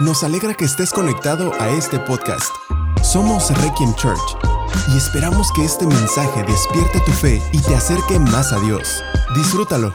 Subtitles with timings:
[0.00, 2.50] Nos alegra que estés conectado a este podcast.
[3.02, 4.18] Somos Requiem Church
[4.90, 9.04] y esperamos que este mensaje despierte tu fe y te acerque más a Dios.
[9.36, 9.94] Disfrútalo.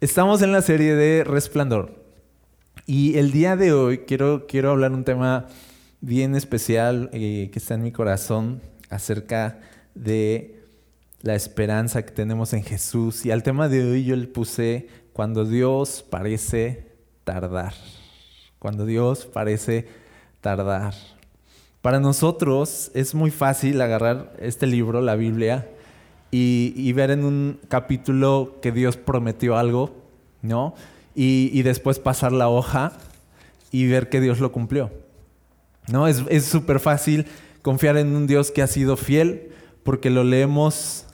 [0.00, 1.94] Estamos en la serie de Resplandor
[2.86, 5.46] y el día de hoy quiero, quiero hablar un tema
[6.00, 9.60] bien especial eh, que está en mi corazón acerca
[9.94, 10.55] de
[11.26, 13.26] la esperanza que tenemos en Jesús.
[13.26, 16.92] Y al tema de hoy yo le puse cuando Dios parece
[17.24, 17.74] tardar.
[18.60, 19.88] Cuando Dios parece
[20.40, 20.94] tardar.
[21.82, 25.68] Para nosotros es muy fácil agarrar este libro, la Biblia,
[26.30, 29.96] y, ver en un capítulo que Dios prometió algo,
[30.42, 30.74] ¿no?
[31.14, 32.92] Y, después pasar la hoja
[33.72, 34.92] y ver que Dios lo cumplió.
[35.88, 36.06] ¿No?
[36.06, 37.26] Es súper fácil
[37.62, 39.50] confiar en un Dios que ha sido fiel
[39.82, 41.05] porque lo leemos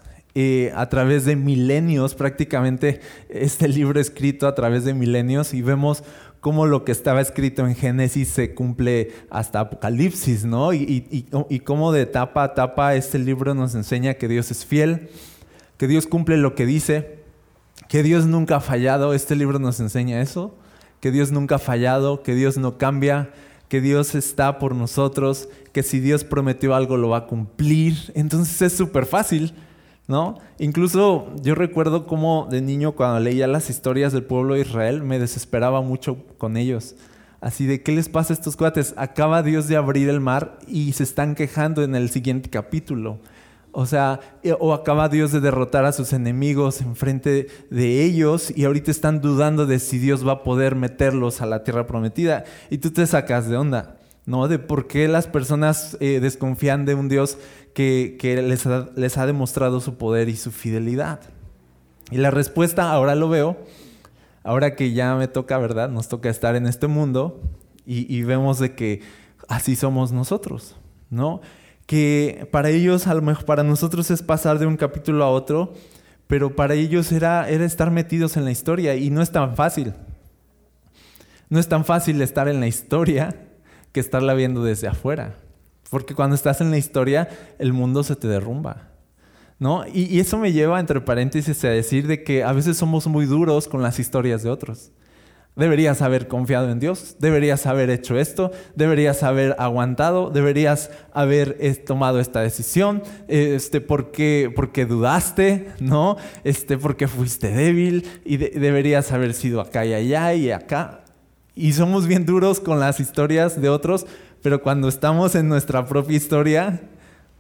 [0.75, 6.05] a través de milenios, prácticamente este libro escrito a través de milenios y vemos
[6.43, 10.73] cómo lo que estaba escrito en Génesis se cumple hasta Apocalipsis, ¿no?
[10.73, 11.07] Y,
[11.49, 15.09] y, cómo de etapa a etapa este libro nos enseña que Dios es fiel,
[15.77, 17.21] que Dios cumple lo que dice,
[17.89, 19.15] que Dios nunca ha fallado.
[19.15, 20.57] Este libro nos enseña eso,
[20.99, 23.31] que Dios nunca ha fallado, que Dios no cambia,
[23.69, 28.11] que Dios está por nosotros, que si Dios prometió algo lo va a cumplir.
[28.17, 29.55] Entonces es súper fácil
[30.13, 30.39] ¿no?
[30.59, 35.19] Incluso yo recuerdo como de niño cuando leía las historias del pueblo de Israel me
[35.19, 36.97] desesperaba mucho con ellos.
[37.41, 38.93] Así de, ¿qué les pasa a estos cuates?
[38.99, 43.21] Acaba Dios de abrir el mar y se están quejando en el siguiente capítulo.
[43.73, 48.67] O sea, eh, o acaba Dios de derrotar a sus enemigos enfrente de ellos y
[48.67, 52.45] ahorita están dudando de si Dios va a poder meterlos a la tierra prometida.
[52.69, 53.97] Y tú te sacas de onda.
[54.27, 54.49] ¿No?
[54.49, 57.39] De por qué las personas eh, desconfían de un Dios
[57.75, 61.21] que, les, ha, les, ha, demostrado su poder y su fidelidad.
[62.11, 63.57] Y la respuesta, ahora lo veo,
[64.45, 65.89] ahora que ya me toca, ¿verdad?
[65.89, 67.41] Nos toca estar en este mundo
[67.85, 69.01] y, vemos de que
[69.49, 70.77] así somos nosotros,
[71.11, 71.41] ¿no?
[71.87, 75.75] Que para ellos, a lo mejor para nosotros es pasar de un capítulo a otro,
[76.29, 79.95] pero para ellos era, era estar metidos en la historia y no es tan fácil.
[81.49, 83.37] No es tan fácil estar en la historia
[83.93, 85.37] que estarla viendo desde afuera.
[85.91, 88.89] Porque cuando estás en la historia, el mundo se te derrumba.
[89.59, 89.85] ¿No?
[89.87, 93.69] Y, eso me lleva, entre paréntesis, a decir de que a veces somos muy duros
[93.69, 94.91] con las historias de otros.
[95.55, 101.75] Deberías haber confiado en Dios, deberías haber hecho esto, deberías haber aguantado, deberías haber eh,
[101.75, 106.17] tomado esta decisión, este, porque, porque dudaste, ¿no?
[106.43, 111.02] Este, porque fuiste débil y deberías haber sido acá y allá y acá.
[111.55, 114.07] Y somos bien duros con las historias de otros,
[114.43, 116.81] pero cuando estamos en nuestra propia historia,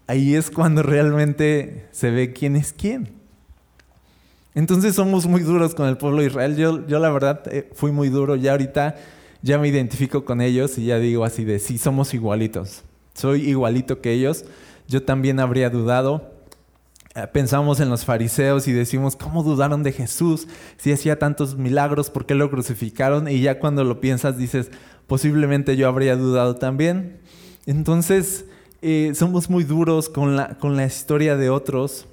[0.07, 3.23] ahí es cuando realmente se ve quién es quién.
[4.55, 6.57] Entonces somos muy duros con el pueblo de Israel.
[6.57, 8.37] Yo, yo la verdad eh, fui muy duro.
[8.37, 8.97] Ya ahorita
[9.41, 12.83] ya me identifico con ellos y ya digo así de sí, somos igualitos.
[13.15, 14.45] Soy igualito que ellos.
[14.89, 16.32] Yo también habría dudado.
[17.15, 20.49] Eh, pensamos en los fariseos y decimos, ¿cómo dudaron de Jesús?
[20.79, 23.29] Si hacía tantos milagros, ¿por qué lo crucificaron?
[23.29, 24.71] Y ya cuando lo piensas dices,
[25.07, 27.19] posiblemente yo habría dudado también.
[27.67, 28.47] Entonces,
[28.81, 32.07] eh, somos muy duros con la, con la historia de otros,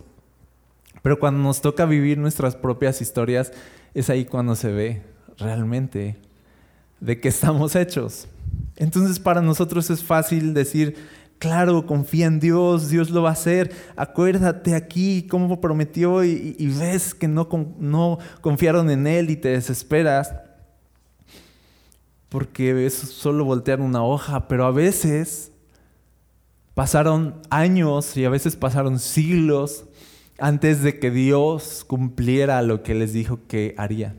[1.02, 3.54] pero cuando nos toca vivir nuestras propias historias,
[3.94, 5.02] es ahí cuando se ve
[5.38, 6.18] realmente
[7.00, 8.28] de qué estamos hechos.
[8.76, 10.96] Entonces, para nosotros es fácil decir,
[11.40, 13.72] Claro, confía en Dios, Dios lo va a hacer.
[13.96, 17.48] Acuérdate aquí cómo prometió y, ves que no,
[17.80, 20.36] no, confiaron en Él y te desesperas.
[22.28, 25.54] Porque es solo voltear una hoja, pero a veces
[26.74, 29.86] pasaron años y a veces pasaron siglos
[30.40, 34.14] antes de que Dios cumpliera lo que les dijo que haría.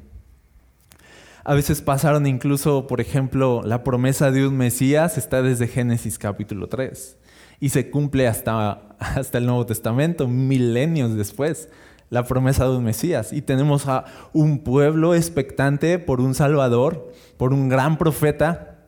[1.44, 6.68] A veces pasaron incluso, por ejemplo, la promesa de un Mesías está desde Génesis capítulo
[6.68, 7.16] 3
[7.60, 11.70] y se cumple hasta, hasta el Nuevo Testamento, milenios después,
[12.10, 13.32] la promesa de un Mesías.
[13.32, 18.78] Y tenemos a un pueblo expectante por un Salvador, por un gran profeta,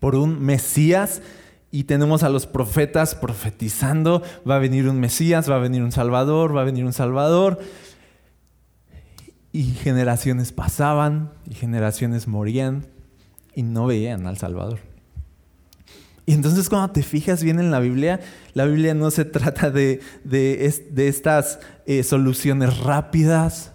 [0.00, 1.22] por un Mesías
[1.72, 5.92] y tenemos a los profetas profetizando, va a venir un Mesías, va a venir un
[5.92, 7.60] Salvador, va a venir un Salvador.
[9.52, 12.86] Y generaciones pasaban y generaciones morían
[13.54, 14.78] y no veían al Salvador.
[16.30, 18.20] Y entonces cuando te fijas bien en la Biblia,
[18.54, 20.66] la Biblia no se trata de, de,
[21.08, 23.72] estas eh, soluciones rápidas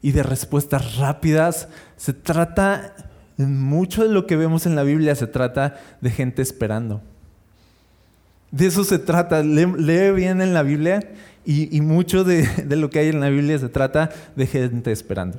[0.00, 1.68] y de respuestas rápidas.
[1.98, 2.94] Se trata,
[3.36, 7.02] mucho de lo que vemos en la Biblia se trata de gente esperando.
[8.50, 9.42] De eso se trata.
[9.42, 11.00] Lee, bien en la Biblia
[11.44, 12.46] y, mucho de,
[12.76, 15.38] lo que hay en la Biblia se trata de gente esperando.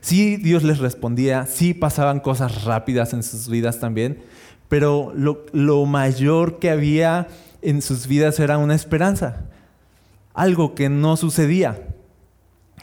[0.00, 4.22] Sí, Dios les respondía, sí pasaban cosas rápidas en sus vidas también,
[4.68, 7.26] pero lo, mayor que había
[7.62, 9.46] en sus vidas era una esperanza,
[10.32, 11.88] algo que no sucedía,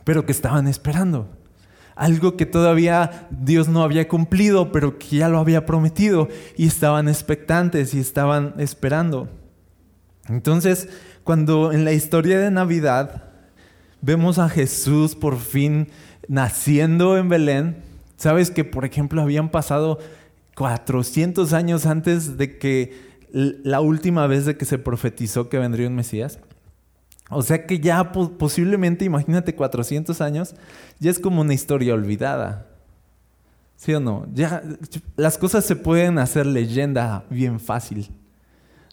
[0.04, 1.30] pero que estaban esperando,
[1.96, 7.08] algo que todavía Dios no había cumplido, pero que ya lo había prometido y estaban
[7.08, 9.30] expectantes y estaban esperando.
[10.28, 10.90] Entonces,
[11.24, 13.24] cuando en la historia de Navidad
[14.02, 15.90] vemos a Jesús por fin
[16.28, 17.84] naciendo en Belén,
[18.18, 20.00] sabes que, por ejemplo, habían pasado
[20.56, 25.96] 400 años antes de que la última vez de que se profetizó que vendría un
[25.96, 26.40] Mesías.
[27.36, 30.56] O sea que ya posiblemente, imagínate 400 años,
[31.00, 32.68] ya es como una historia olvidada.
[33.76, 34.28] ¿Sí o no?
[34.34, 34.64] Ya
[35.18, 38.12] las cosas se pueden hacer leyenda bien fácil.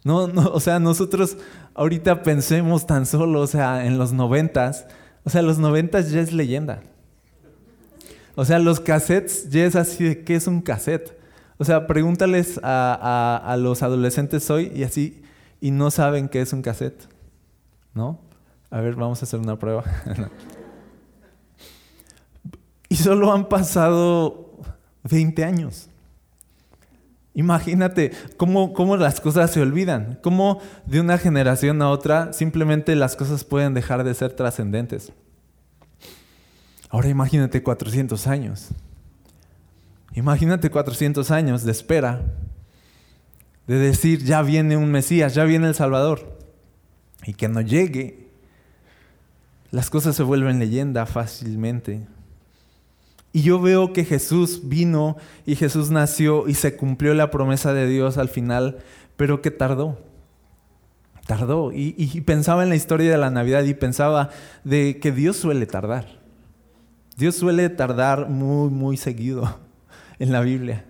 [0.02, 1.36] No, no, o sea, nosotros
[1.74, 4.86] ahorita pensemos tan solo, o sea, en los noventas,
[5.24, 6.82] o sea, los noventas ya es leyenda.
[8.34, 11.18] O sea, los cassettes ya es así de qué es un cassette.
[11.58, 15.22] O sea, pregúntales a, los adolescentes hoy y así,
[15.60, 17.06] y no saben qué es un cassette.
[17.92, 18.18] ¿No?
[18.70, 19.84] A ver, vamos a hacer una prueba.
[22.88, 24.58] y solo han pasado
[25.04, 25.88] 20 años.
[27.34, 33.16] Imagínate cómo, cómo, las cosas se olvidan, cómo de una generación a otra simplemente las
[33.16, 35.12] cosas pueden dejar de ser trascendentes.
[36.88, 38.68] Ahora imagínate 400 años.
[40.14, 42.22] Imagínate 400 años de espera,
[43.68, 46.36] de decir, ya viene un Mesías, ya viene el Salvador,
[47.24, 48.29] y que no llegue.
[49.70, 52.06] Las cosas se vuelven leyenda fácilmente.
[53.32, 57.86] Y yo veo que Jesús vino y Jesús nació y se cumplió la promesa de
[57.86, 58.78] Dios al final,
[59.16, 60.00] pero que tardó.
[61.26, 61.72] Tardó.
[61.72, 64.30] Y, y pensaba en la historia de la Navidad y pensaba
[64.64, 66.20] de que Dios suele tardar.
[67.16, 69.60] Dios suele tardar muy, muy seguido
[70.18, 70.84] en la Biblia.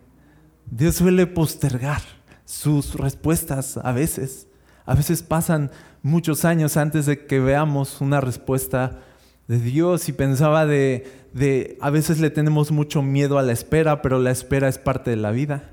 [0.70, 2.00] Dios suele postergar
[2.46, 4.46] sus respuestas a veces.
[4.86, 5.70] A veces pasan
[6.02, 9.00] muchos años antes de que veamos una respuesta
[9.48, 14.02] de Dios y pensaba de, de, a veces le tenemos mucho miedo a la espera,
[14.02, 15.70] pero la espera es parte de la vida.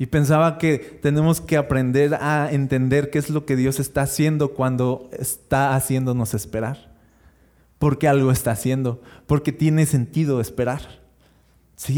[0.00, 4.54] Y pensaba que tenemos que aprender a entender qué es lo que Dios está haciendo
[4.54, 6.90] cuando está haciéndonos esperar.
[7.78, 10.80] Porque algo está haciendo, porque tiene sentido esperar.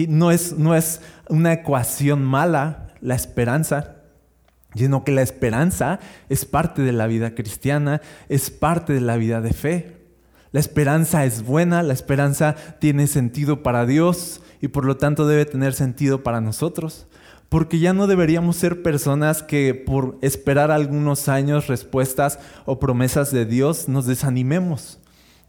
[0.09, 4.02] No, es, no es una ecuación mala la esperanza,
[4.75, 9.41] sino que la esperanza es parte de la vida cristiana, es parte de la vida
[9.41, 9.97] de fe.
[10.53, 15.47] La esperanza es buena, la esperanza tiene sentido para Dios y por lo tanto debe
[15.47, 17.07] tener sentido para nosotros.
[17.49, 23.45] Porque ya no deberíamos ser personas que por esperar algunos años respuestas o promesas de
[23.45, 25.02] Dios nos desanimemos.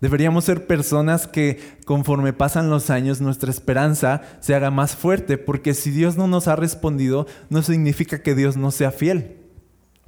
[0.04, 5.74] Deberíamos ser personas que conforme pasan los años nuestra esperanza se haga más fuerte, porque
[5.74, 9.38] si Dios no nos ha respondido, no significa que Dios no sea fiel.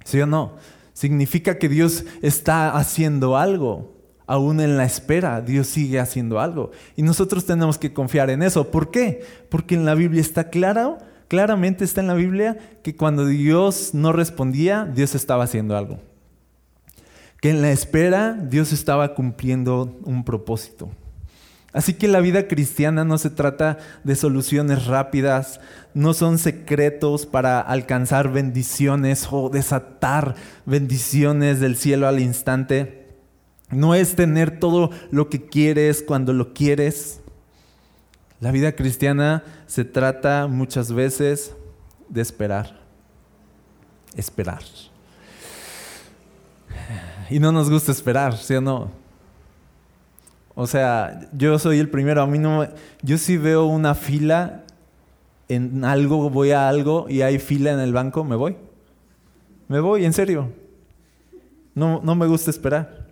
[0.04, 0.58] ¿Sí o no?
[0.92, 3.96] Significa que Dios está haciendo algo.
[4.28, 6.72] Aún en la espera, Dios sigue haciendo algo.
[6.98, 8.72] Y nosotros tenemos que confiar en eso.
[8.72, 9.26] ¿Por qué?
[9.48, 10.98] Porque en la Biblia está claro,
[11.30, 16.02] claramente está en la Biblia que cuando Dios no respondía, Dios estaba haciendo algo
[17.46, 20.90] que en la espera Dios estaba cumpliendo un propósito.
[21.74, 25.60] Así que la vida cristiana no se trata de soluciones rápidas,
[25.94, 30.34] no son secretos para alcanzar bendiciones o desatar
[30.66, 33.10] bendiciones del cielo al instante.
[33.70, 37.22] No es tener todo lo que quieres cuando lo quieres.
[38.40, 41.54] La vida cristiana se trata muchas veces
[42.10, 42.80] de esperar.
[44.16, 44.64] Esperar
[47.30, 48.90] y no nos gusta esperar, ¿sí o no?
[50.56, 52.68] O sea, yo soy el primero, a mí no,
[53.02, 54.64] yo sí veo una fila
[55.50, 58.56] en algo, voy a algo y hay fila en el banco, me voy.
[59.68, 60.52] Me voy, en serio.
[61.74, 63.06] No, no me gusta esperar.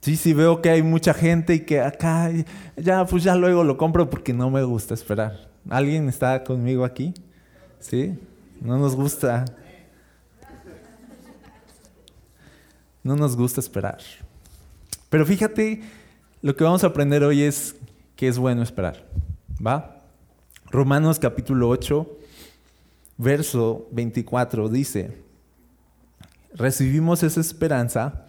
[0.00, 2.30] Sí, sí veo que hay mucha gente y que acá,
[2.76, 5.48] ya, pues ya luego lo compro porque no me gusta esperar.
[5.68, 7.14] ¿Alguien está conmigo aquí?
[7.80, 8.16] ¿Sí?
[8.60, 9.44] No nos gusta.
[13.06, 13.98] No nos gusta esperar.
[15.10, 15.80] Pero fíjate,
[16.42, 17.76] lo que vamos a aprender hoy es
[18.16, 19.06] que es bueno esperar.
[19.64, 20.02] ¿Va?
[20.72, 22.18] Romanos capítulo 8,
[23.16, 25.18] verso 24 dice,
[26.52, 28.26] recibimos esa esperanza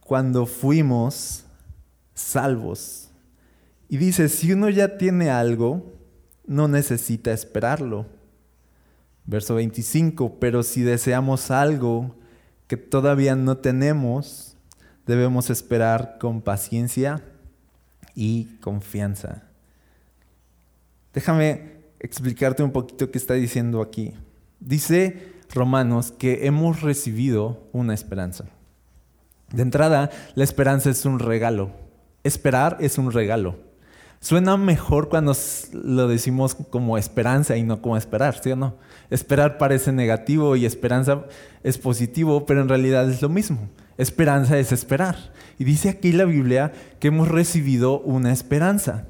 [0.00, 1.44] cuando fuimos
[2.12, 3.08] salvos.
[3.88, 5.90] Y dice, si uno ya tiene algo,
[6.46, 8.04] no necesita esperarlo.
[9.24, 12.19] Verso 25, pero si deseamos algo
[12.70, 14.56] que todavía no tenemos,
[15.04, 17.20] debemos esperar con paciencia
[18.14, 19.42] y confianza.
[21.12, 24.14] Déjame explicarte un poquito qué está diciendo aquí.
[24.60, 28.44] Dice Romanos que hemos recibido una esperanza.
[29.52, 31.72] De entrada, la esperanza es un regalo.
[32.22, 33.58] Esperar es un regalo.
[34.22, 35.34] Suena mejor cuando
[35.72, 38.76] lo decimos como esperanza y no como esperar, ¿sí o no?
[39.08, 41.24] Esperar parece negativo y esperanza
[41.62, 43.70] es positivo, pero en realidad es lo mismo.
[43.96, 45.16] Esperanza es esperar.
[45.58, 49.06] Y dice aquí la Biblia que hemos recibido una esperanza.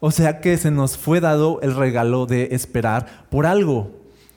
[0.00, 3.90] O sea que se nos fue dado el regalo de esperar por algo.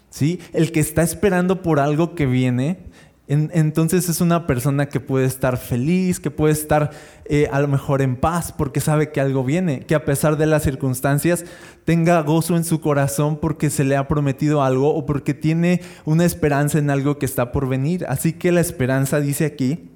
[0.10, 0.42] ¿sí?
[0.52, 2.80] El que está esperando por algo que viene,
[3.28, 6.92] entonces es una persona que puede estar feliz, que puede estar
[7.26, 10.46] eh, a lo mejor en paz porque sabe que algo viene, que a pesar de
[10.46, 11.44] las circunstancias
[11.84, 16.24] tenga gozo en su corazón porque se le ha prometido algo o porque tiene una
[16.24, 18.06] esperanza en algo que está por venir.
[18.08, 19.90] Así que la esperanza, dice aquí,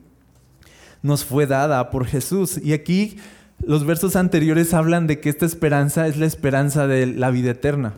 [1.02, 2.60] nos fue dada por Jesús.
[2.62, 3.18] Y aquí
[3.60, 7.94] los versos anteriores hablan de que esta esperanza es la esperanza de la vida eterna.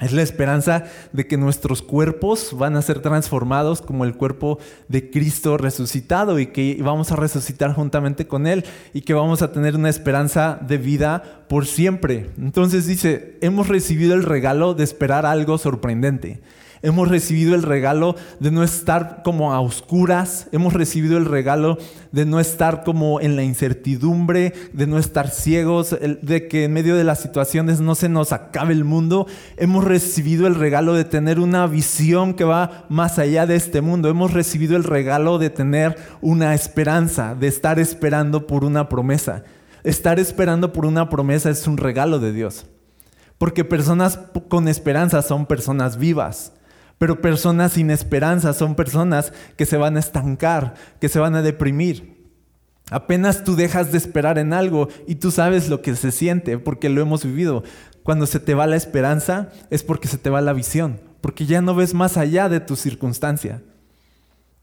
[0.00, 4.58] Es la esperanza de que nuestros cuerpos van a ser transformados como el cuerpo
[4.88, 9.52] de Cristo resucitado y que vamos a resucitar juntamente con Él y que vamos a
[9.52, 12.30] tener una esperanza de vida por siempre.
[12.38, 16.40] Entonces dice, hemos recibido el regalo de esperar algo sorprendente.
[16.84, 20.48] Hemos recibido el regalo de no estar como a oscuras.
[20.52, 21.78] Hemos recibido el regalo
[22.12, 26.94] de no estar como en la incertidumbre, de no estar ciegos, de que en medio
[26.94, 29.26] de las situaciones no se nos acabe el mundo.
[29.56, 34.10] Hemos recibido el regalo de tener una visión que va más allá de este mundo.
[34.10, 39.42] Hemos recibido el regalo de tener una esperanza, de estar esperando por una promesa.
[39.84, 42.66] Estar esperando por una promesa es un regalo de Dios.
[43.38, 46.52] Porque personas con esperanza son personas vivas.
[46.98, 51.42] Pero personas sin esperanza son personas que se van a estancar, que se van a
[51.42, 52.14] deprimir.
[52.90, 56.88] Apenas tú dejas de esperar en algo y tú sabes lo que se siente porque
[56.88, 57.64] lo hemos vivido.
[58.02, 61.62] Cuando se te va la esperanza es porque se te va la visión, porque ya
[61.62, 63.62] no ves más allá de tu circunstancia.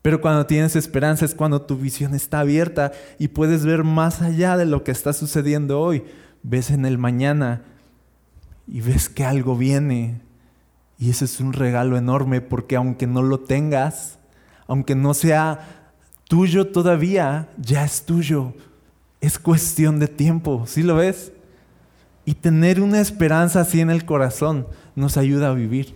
[0.01, 4.57] Pero cuando tienes esperanza es cuando tu visión está abierta y puedes ver más allá
[4.57, 6.03] de lo que está sucediendo hoy.
[6.43, 7.63] Ves en el mañana
[8.67, 10.21] y ves que algo viene,
[11.01, 14.19] y ese es un regalo enorme porque aunque no lo tengas,
[14.67, 15.89] aunque no sea
[16.25, 18.53] tuyo todavía, ya es tuyo.
[19.19, 21.31] Es cuestión de tiempo, ¿sí lo ves?
[22.23, 25.95] Y tener una esperanza así en el corazón nos ayuda a vivir.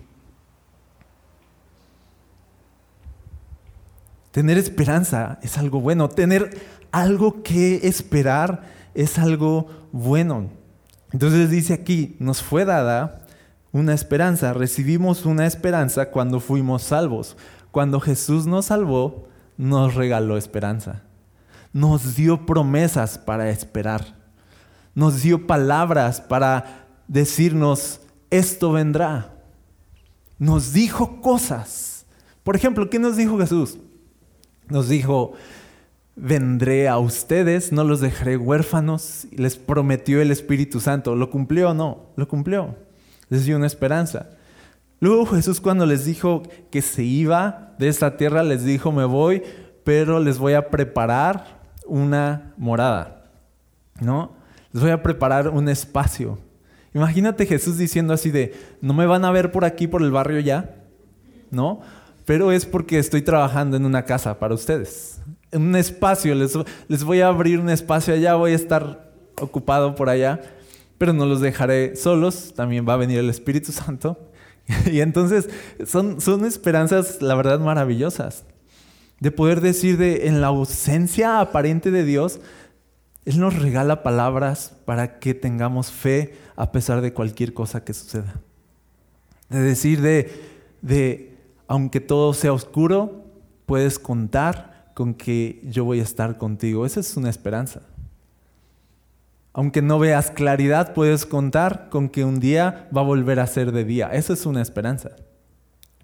[4.32, 6.08] Tener esperanza es algo bueno.
[6.08, 6.60] Tener
[6.90, 10.50] algo que esperar es algo bueno.
[11.12, 13.25] Entonces dice aquí, nos fue dada
[13.76, 14.54] una esperanza.
[14.54, 17.36] Recibimos una esperanza cuando fuimos salvos.
[17.70, 19.28] Cuando Jesús nos salvó,
[19.58, 21.02] nos regaló esperanza.
[21.72, 24.16] Nos dio promesas para esperar.
[24.94, 29.34] Nos dio palabras para decirnos, esto vendrá.
[30.38, 32.06] Nos dijo cosas.
[32.42, 33.78] Por ejemplo, ¿qué nos dijo Jesús?
[34.68, 35.34] Nos dijo,
[36.14, 39.26] vendré a ustedes, no los dejaré huérfanos.
[39.32, 41.14] Les prometió el Espíritu Santo.
[41.14, 42.06] ¿Lo cumplió o no?
[42.16, 42.85] Lo cumplió
[43.28, 44.30] les dio una esperanza.
[45.00, 49.42] Luego Jesús cuando les dijo que se iba de esta tierra, les dijo, me voy,
[49.84, 53.24] pero les voy a preparar una morada,
[54.00, 54.32] ¿no?
[54.72, 56.38] Les voy a preparar un espacio.
[56.94, 60.40] Imagínate Jesús diciendo así de, no me van a ver por aquí, por el barrio
[60.40, 60.76] ya,
[61.50, 61.80] ¿no?
[62.24, 65.20] Pero es porque estoy trabajando en una casa para ustedes,
[65.52, 69.94] en un espacio, les, les voy a abrir un espacio allá, voy a estar ocupado
[69.94, 70.40] por allá
[70.98, 74.18] pero no los dejaré solos, también va a venir el Espíritu Santo.
[74.90, 75.48] y entonces
[75.86, 78.44] son, son esperanzas, la verdad, maravillosas.
[79.20, 82.40] De poder decir de en la ausencia aparente de Dios,
[83.24, 88.40] Él nos regala palabras para que tengamos fe a pesar de cualquier cosa que suceda.
[89.48, 90.30] De decir de,
[90.82, 91.34] de
[91.66, 93.24] aunque todo sea oscuro,
[93.64, 96.84] puedes contar con que yo voy a estar contigo.
[96.84, 97.82] Esa es una esperanza.
[99.56, 103.72] Aunque no veas claridad, puedes contar con que un día va a volver a ser
[103.72, 104.10] de día.
[104.12, 105.12] Eso es una esperanza.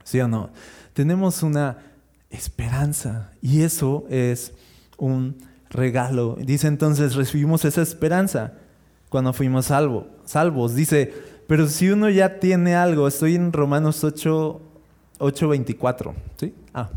[0.05, 0.49] ¿Sí o no?
[0.95, 1.77] Tenemos una
[2.31, 4.55] esperanza y eso es
[4.97, 5.37] un
[5.69, 6.39] regalo.
[6.41, 8.55] Dice entonces, recibimos esa esperanza
[9.11, 10.75] cuando fuimos salvo, salvos.
[10.75, 11.13] Dice,
[11.47, 14.63] pero si uno ya tiene algo, estoy en Romanos 8,
[15.19, 16.15] 8 24.
[16.41, 16.55] ¿sí?
[16.73, 16.89] Ah.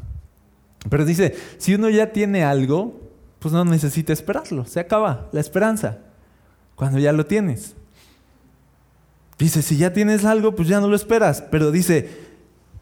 [0.90, 2.98] Pero dice, si uno ya tiene algo,
[3.40, 6.05] pues no necesita esperarlo, se acaba la esperanza
[6.76, 7.76] cuando ya lo tienes.
[9.38, 11.42] Dice, si ya tienes algo, pues ya no lo esperas.
[11.52, 12.10] Pero dice,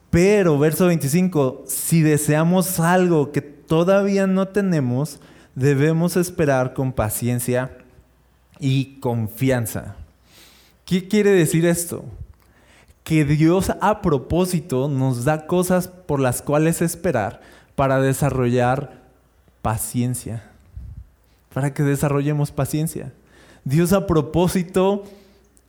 [0.09, 5.19] Pero, verso 25, si deseamos algo que todavía no tenemos,
[5.55, 7.77] debemos esperar con paciencia
[8.59, 9.95] y confianza.
[10.85, 12.05] ¿Qué quiere decir esto?
[13.03, 17.41] Que Dios a propósito nos da cosas por las cuales esperar
[17.75, 19.01] para desarrollar
[19.63, 20.43] paciencia.
[21.53, 23.11] Para que desarrollemos paciencia.
[23.65, 25.03] Dios a propósito,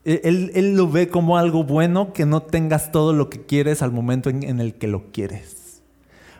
[0.05, 3.93] e-, él, lo ve como algo bueno que no tengas todo lo que quieres al
[3.93, 5.83] momento en, en el que lo quieres.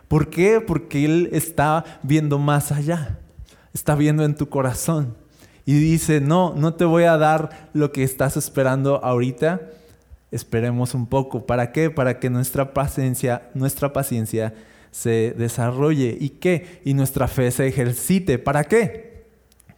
[0.07, 0.61] ¿Por qué?
[0.61, 3.19] Porque Él está viendo más allá.
[3.73, 5.15] Está viendo en tu corazón.
[5.65, 9.61] Y dice, no, no te voy a dar lo que estás esperando ahorita.
[10.31, 11.45] Esperemos un poco.
[11.45, 11.89] ¿Para qué?
[11.89, 14.53] Para que nuestra paciencia, nuestra paciencia
[14.91, 16.15] se desarrolle.
[16.19, 16.81] ¿Y qué?
[16.85, 18.37] Y nuestra fe se ejercite.
[18.37, 19.25] ¿Para qué?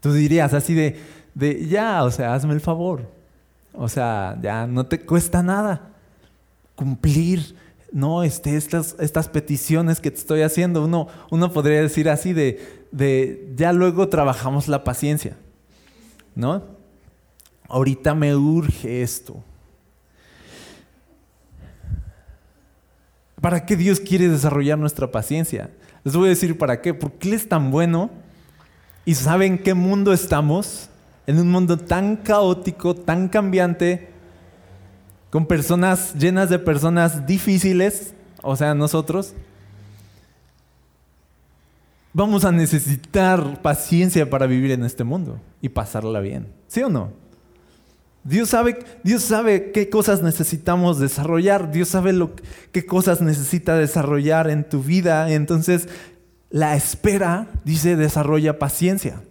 [0.02, 0.98] Tú dirías así de,
[1.38, 3.12] de ya, o sea, hazme el favor.
[3.74, 5.90] O sea, ya no te cuesta nada
[6.76, 7.56] cumplir
[7.92, 10.84] no, este, estas, estas peticiones que te estoy haciendo.
[10.84, 15.38] Uno, uno podría decir así de, de, ya luego trabajamos la paciencia.
[16.34, 16.64] ¿No?
[17.70, 19.44] Ahorita me urge esto.
[23.40, 25.70] ¿Para qué Dios quiere desarrollar nuestra paciencia?
[26.04, 26.96] Les voy a decir para qué.
[26.96, 28.10] Porque Él es tan bueno
[29.06, 30.90] y sabe en qué mundo estamos.
[31.28, 34.10] En un mundo tan caótico, tan cambiante,
[35.30, 39.34] con personas llenas de personas difíciles, o sea, nosotros.
[42.14, 46.48] Vamos a necesitar paciencia para vivir en este mundo y pasarla bien.
[46.68, 47.12] ¿Sí o no?
[48.24, 52.32] Dios sabe, Dios sabe qué cosas necesitamos desarrollar, Dios sabe lo,
[52.72, 55.32] qué cosas necesita desarrollar en tu vida.
[55.32, 55.88] Entonces,
[56.50, 59.22] la espera, dice, desarrolla paciencia.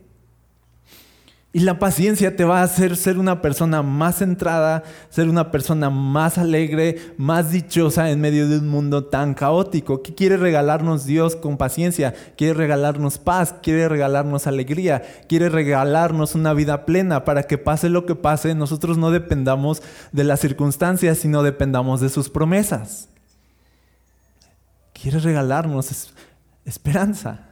[1.57, 5.89] Y la paciencia te va a hacer ser una persona más centrada, ser una persona
[5.89, 10.03] más alegre, más dichosa en medio de un mundo tan caótico.
[10.03, 12.13] ¿Qué quiere regalarnos Dios con paciencia?
[12.37, 18.05] Quiere regalarnos paz, quiere regalarnos alegría, quiere regalarnos una vida plena para que pase lo
[18.05, 23.09] que pase, nosotros no dependamos de las circunstancias, sino dependamos de sus promesas.
[24.93, 26.13] Quiere regalarnos
[26.67, 27.49] esperanza.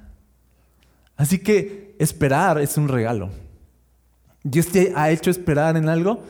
[1.17, 3.44] Así que esperar es un regalo.
[4.45, 6.23] Dios te ha hecho esperar en algo.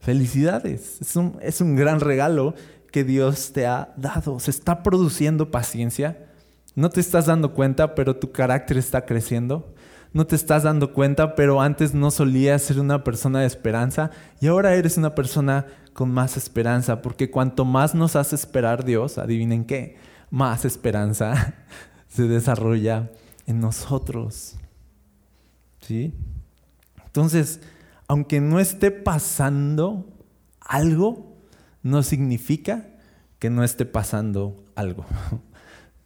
[0.00, 0.98] Felicidades.
[1.02, 2.54] Es un, es un gran regalo
[2.90, 4.40] que Dios te ha dado.
[4.40, 6.26] Se está produciendo paciencia.
[6.74, 9.74] No te estás dando cuenta, pero tu carácter está creciendo.
[10.12, 14.46] No te estás dando cuenta, pero antes no solías ser una persona de esperanza y
[14.46, 19.64] ahora eres una persona con más esperanza, porque cuanto más nos hace esperar Dios, adivinen
[19.64, 19.96] qué,
[20.30, 21.56] más esperanza
[22.08, 23.10] se desarrolla
[23.46, 24.54] en nosotros.
[25.80, 26.14] ¿Sí?
[27.18, 27.58] Entonces,
[28.06, 30.06] aunque no esté pasando
[30.60, 31.36] algo,
[31.82, 32.90] no significa
[33.40, 35.04] que no esté pasando algo.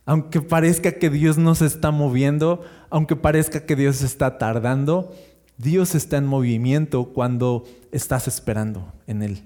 [0.07, 5.14] Aunque parezca que Dios no se está moviendo, aunque parezca que Dios está tardando,
[5.59, 9.44] Dios está en movimiento cuando estás esperando en Él.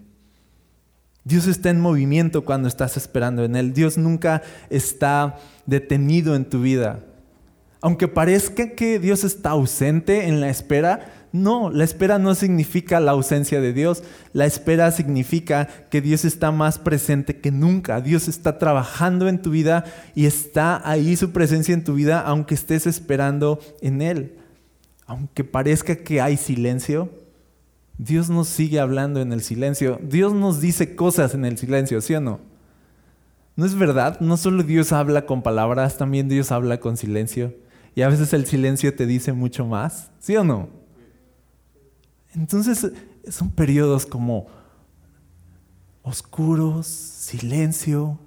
[1.25, 3.75] Dios está en movimiento cuando estás esperando en Él.
[3.75, 7.01] Dios nunca está detenido en tu vida.
[7.87, 13.13] Aunque parezca que Dios está ausente en la espera, no, la espera no significa la
[13.13, 14.03] ausencia de Dios.
[14.33, 18.01] La espera significa que Dios está más presente que nunca.
[18.01, 19.85] Dios está trabajando en tu vida
[20.17, 24.37] y está ahí su presencia en tu vida aunque estés esperando en Él.
[25.07, 27.09] Aunque parezca que hay silencio,
[27.99, 30.01] Dios nos sigue hablando en el silencio.
[30.03, 32.41] Dios nos dice cosas en el silencio, ¿sí o no?
[33.55, 34.19] ¿No es verdad?
[34.19, 37.55] No solo Dios habla con palabras, también Dios habla con silencio.
[37.97, 40.69] Y a veces el silencio te dice mucho más, ¿sí o no?
[42.35, 42.93] Entonces
[43.31, 44.49] son periodos como
[46.03, 48.19] oscuros, silencio,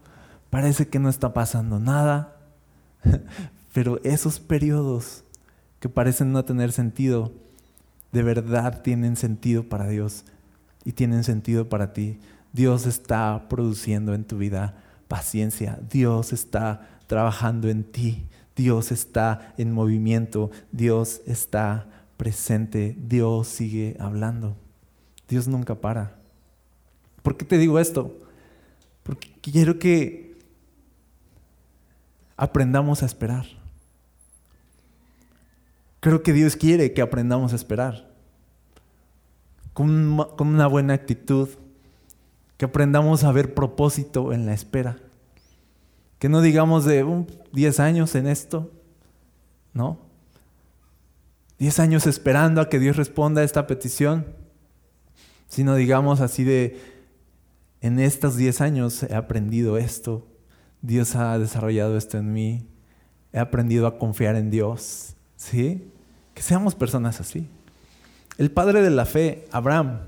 [0.49, 2.36] parece que no está pasando nada,
[3.73, 5.23] pero esos periodos
[5.79, 7.32] que parecen no tener sentido,
[8.12, 10.25] de verdad tienen sentido para Dios
[10.84, 12.19] y tienen sentido para ti.
[12.53, 18.25] Dios está produciendo en tu vida paciencia, Dios está trabajando en ti,
[18.60, 24.58] Dios está en movimiento, Dios está presente, Dios sigue hablando.
[25.30, 26.19] Dios nunca para.
[27.24, 28.13] ¿Por qué te digo esto?
[29.04, 30.38] Porque quiero que
[32.36, 33.45] aprendamos a esperar.
[36.02, 38.10] Creo que Dios quiere que aprendamos a esperar.
[39.72, 41.48] Con, una buena actitud.
[42.58, 44.98] Que aprendamos a ver propósito en la espera.
[46.19, 48.71] Que no digamos de 10 años en esto.
[49.73, 50.10] ¿No?
[51.60, 54.25] Diez años esperando a que Dios responda a esta petición,
[55.49, 56.79] sino digamos así de,
[57.82, 60.25] en estos diez años he aprendido esto,
[60.82, 62.65] Dios ha desarrollado esto en mí,
[63.34, 65.91] he aprendido a confiar en Dios, ¿sí?
[66.34, 67.49] Que seamos personas así.
[68.38, 69.99] El padre de la fe, Abraham,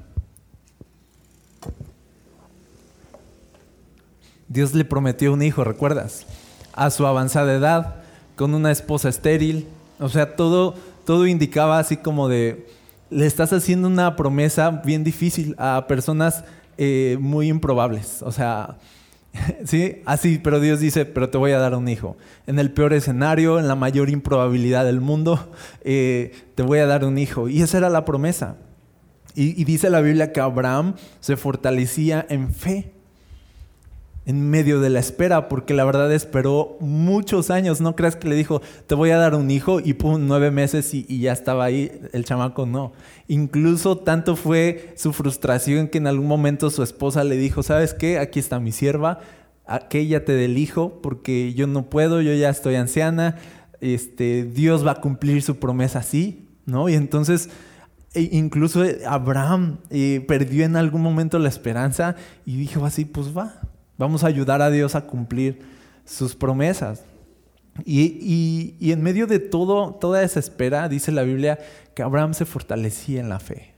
[4.52, 6.26] Dios le prometió un hijo, ¿recuerdas?
[6.74, 7.96] A su avanzada edad,
[8.36, 9.66] con una esposa estéril.
[9.98, 12.68] O sea, todo, todo indicaba así como de,
[13.10, 16.44] le estás haciendo una promesa bien difícil a personas
[16.78, 18.22] eh, muy improbables.
[18.24, 18.78] O sea,
[19.64, 22.18] sí, así, pero Dios dice, pero te voy a dar un hijo.
[22.46, 25.54] En el peor escenario, en la mayor improbabilidad del mundo,
[25.86, 27.48] eh, te voy a dar un hijo.
[27.48, 28.58] Y esa era la promesa.
[29.34, 32.92] y dice la Biblia que Abraham se fortalecía en fe
[34.26, 37.82] en medio de la espera, porque la verdad esperó muchos años.
[37.82, 40.94] No creas que le dijo, te voy a dar un hijo y pum, nueve meses
[40.94, 42.66] y, ya estaba ahí el chamaco.
[42.66, 42.94] No.
[43.28, 48.20] Incluso tanto fue su frustración que en algún momento su esposa le dijo, ¿sabes qué?
[48.20, 49.20] Aquí está mi sierva,
[49.66, 53.38] aquella te del hijo, porque yo no puedo, yo ya estoy anciana.
[53.80, 56.88] Este, Dios va a cumplir su promesa así, ¿no?
[56.90, 57.50] Y entonces
[58.14, 63.61] e incluso Abraham eh, perdió en algún momento la esperanza y dijo así, pues va,
[64.02, 65.62] Vamos a ayudar a Dios a cumplir
[66.06, 67.04] sus promesas.
[67.86, 71.60] Y, en medio de todo, toda esa espera, dice la Biblia
[71.94, 73.76] que Abraham se fortalecía en la fe.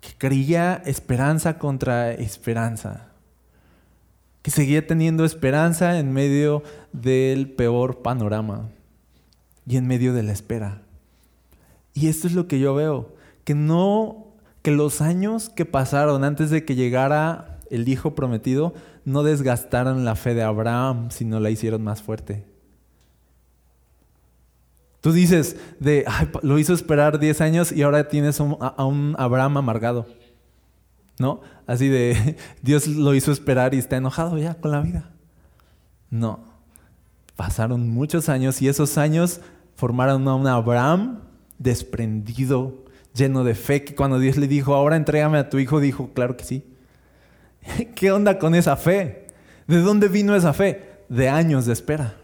[0.00, 3.12] Que creía esperanza contra esperanza.
[4.42, 8.70] Que seguía teniendo esperanza en medio del peor panorama
[9.68, 10.82] y en medio de la espera.
[11.94, 14.26] Y esto es lo que yo veo, que no,
[14.62, 20.16] que los años que pasaron antes de que llegara el hijo prometido, no desgastaron la
[20.16, 22.44] fe de Abraham, sino la hicieron más fuerte.
[25.00, 26.04] Tú dices, de,
[26.42, 30.06] lo hizo esperar 10 años y ahora tienes a un Abraham amargado.
[31.18, 31.40] ¿No?
[31.66, 35.10] Así de, Dios lo hizo esperar y está enojado ya con la vida.
[36.10, 36.40] No.
[37.36, 39.40] Pasaron muchos años y esos años
[39.74, 41.20] formaron a un Abraham
[41.58, 46.10] desprendido, lleno de fe, que cuando Dios le dijo, ahora entrégame a tu hijo, dijo,
[46.12, 46.69] claro que sí.
[47.94, 49.26] ¿Qué onda con esa fe?
[49.66, 51.00] ¿De dónde vino esa fe?
[51.08, 52.14] De años de espera.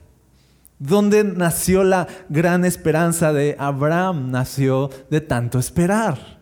[0.78, 4.30] ¿Dónde nació la gran esperanza de Abraham?
[4.30, 6.36] Nació de tanto esperar.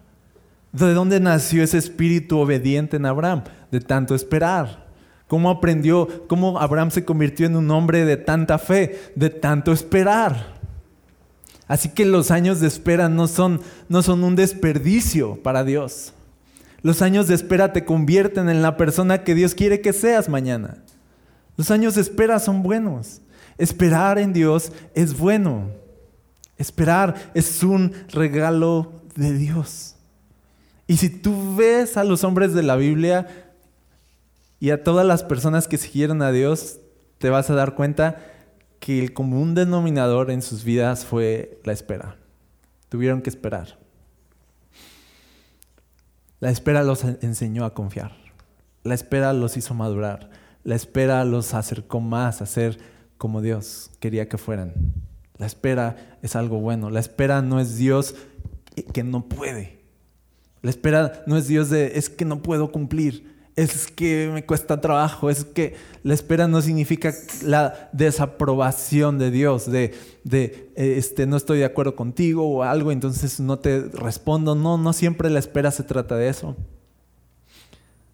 [0.72, 3.44] ¿De dónde nació ese espíritu obediente en Abraham?
[3.70, 4.88] De tanto esperar.
[5.28, 6.26] ¿Cómo aprendió?
[6.26, 9.12] ¿Cómo Abraham se convirtió en un hombre de tanta fe?
[9.14, 10.54] De tanto esperar.
[11.68, 16.12] Así que los años de espera no son, no son un desperdicio para Dios.
[16.84, 20.84] Los años de espera te convierten en la persona que Dios quiere que seas mañana.
[21.56, 23.22] Los años de espera son buenos.
[23.56, 25.70] Esperar en Dios es bueno.
[26.58, 29.96] Esperar es un regalo de Dios.
[30.86, 33.28] Y si tú ves a los hombres de la Biblia
[34.60, 36.80] y a todas las personas que siguieron a Dios,
[37.16, 38.18] te vas a dar cuenta
[38.78, 42.18] que el común denominador en sus vidas fue la espera.
[42.90, 43.83] Tuvieron que esperar.
[46.44, 48.12] La espera los enseñó a confiar.
[48.82, 50.28] La espera los hizo madurar.
[50.62, 52.78] La espera los acercó más a ser
[53.16, 54.74] como Dios quería que fueran.
[55.38, 56.90] La espera es algo bueno.
[56.90, 58.14] La espera no es Dios
[58.92, 59.80] que no puede.
[60.60, 64.80] La espera no es Dios de es que no puedo cumplir es que me cuesta
[64.80, 71.36] trabajo, es que la espera no significa la desaprobación de Dios, de, de este, no
[71.36, 74.54] estoy de acuerdo contigo o algo, entonces no te respondo.
[74.54, 76.56] No, no siempre la espera se trata de eso.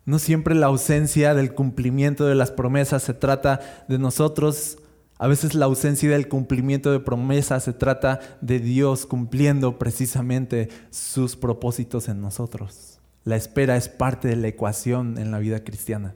[0.04, 4.78] No siempre la ausencia del cumplimiento de las promesas se trata de nosotros.
[5.18, 11.36] A veces la ausencia del cumplimiento de promesas se trata de Dios cumpliendo precisamente sus
[11.36, 12.99] propósitos en nosotros.
[13.24, 16.14] La espera es parte de la ecuación en la vida cristiana.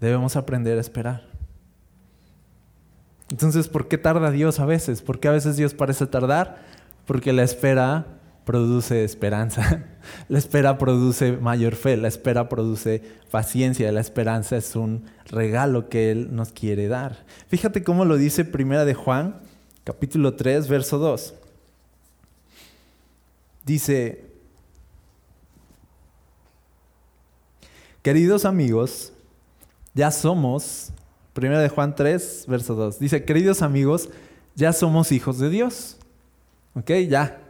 [0.00, 1.24] Debemos aprender a esperar.
[3.30, 5.02] Entonces, ¿por qué tarda Dios a veces?
[5.02, 6.62] ¿Por qué a veces Dios parece tardar?
[7.06, 8.06] Porque la espera
[8.44, 9.84] produce esperanza.
[10.28, 11.96] La espera produce mayor fe.
[11.96, 13.90] La espera produce paciencia.
[13.90, 17.24] La esperanza es un regalo que Él nos quiere dar.
[17.48, 19.40] Fíjate cómo lo dice Primera de Juan,
[19.82, 21.34] capítulo 3, verso 2
[23.64, 24.24] dice,
[28.02, 29.12] queridos amigos,
[29.94, 30.92] ya somos,
[31.36, 34.10] 1 de Juan 3, verso 2, dice, queridos amigos,
[34.54, 35.96] ya somos hijos de Dios.
[36.74, 36.90] ¿Ok?
[37.08, 37.40] Ya,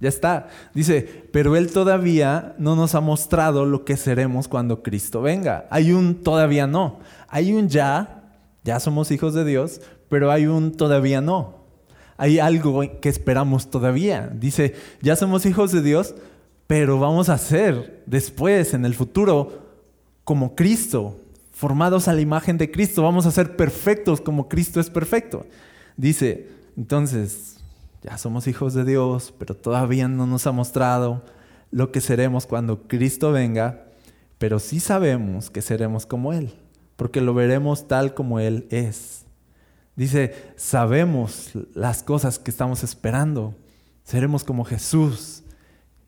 [0.00, 0.48] ya está.
[0.74, 5.66] Dice, pero Él todavía no nos ha mostrado lo que seremos cuando Cristo venga.
[5.70, 7.00] Hay un todavía no.
[7.28, 8.22] Hay un ya,
[8.62, 11.63] ya somos hijos de Dios, pero hay un todavía no
[12.16, 14.30] hay algo que esperamos todavía.
[14.32, 16.14] Dice, ya somos hijos de Dios,
[16.66, 19.64] pero vamos a ser después, en el futuro,
[20.24, 21.18] como Cristo,
[21.52, 25.46] formados a la imagen de Cristo, vamos a ser perfectos como Cristo es perfecto.
[25.96, 27.58] Dice, entonces,
[28.02, 31.22] ya somos hijos de Dios, pero todavía no nos ha mostrado
[31.70, 33.86] lo que seremos cuando Cristo venga,
[34.38, 36.54] pero sí sabemos que seremos como Él,
[36.96, 39.24] porque lo veremos tal como Él es.
[39.96, 43.54] Dice, sabemos las cosas que estamos esperando,
[44.02, 45.42] seremos como Jesús.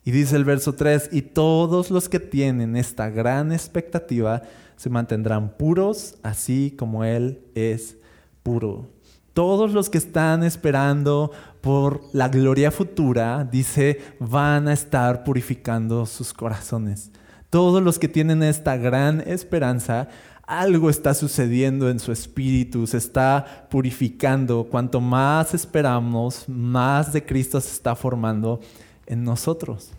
[0.04, 4.42] Y dice el verso 3, y todos los que tienen esta gran expectativa
[4.76, 7.96] se mantendrán puros, así como Él es
[8.42, 8.88] puro.
[9.32, 16.32] Todos los que están esperando por la gloria futura, dice, van a estar purificando sus
[16.32, 17.10] corazones.
[17.50, 20.08] Todos los que tienen esta gran esperanza,
[20.46, 24.64] algo está sucediendo en su espíritu, se está purificando.
[24.64, 28.60] Cuanto más esperamos, más de Cristo se está formando
[29.06, 29.90] en nosotros.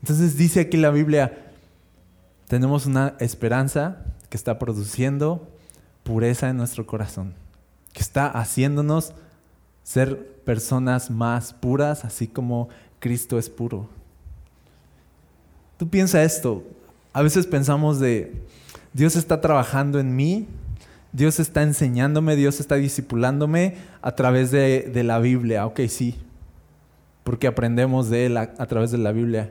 [0.00, 1.52] Entonces dice aquí la Biblia,
[2.48, 3.98] tenemos una esperanza
[4.28, 5.48] que está produciendo
[6.02, 7.34] pureza en nuestro corazón
[7.92, 9.12] que está haciéndonos
[9.82, 13.88] ser personas más puras, así como Cristo es puro.
[15.78, 16.62] Tú piensa esto,
[17.12, 18.44] a veces pensamos de,
[18.92, 20.48] Dios está trabajando en mí,
[21.12, 25.66] Dios está enseñándome, Dios está discipulándome a través de, la Biblia.
[25.66, 26.16] Ok, sí,
[27.24, 29.50] porque aprendemos de Él a, a, través de la Biblia.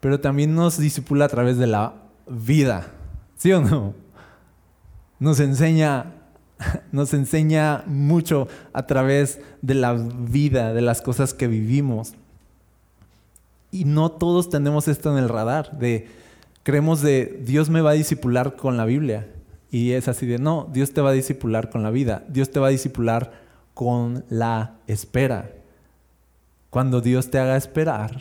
[0.00, 1.94] Pero también nos disipula a través de la
[2.28, 2.88] vida,
[3.36, 3.94] ¿sí o no?
[5.18, 6.12] Nos enseña
[6.92, 12.14] nos enseña mucho a través de la vida, de las cosas que vivimos.
[13.70, 16.08] Y no todos tenemos esto en el radar, de
[16.68, 19.26] creemos de Dios me va a disipular con la Biblia.
[19.70, 22.60] Y es así de, no, Dios te va a disipular con la vida, Dios te
[22.60, 23.32] va a disipular
[23.72, 25.50] con la espera.
[26.68, 28.20] Cuando Dios te haga esperar,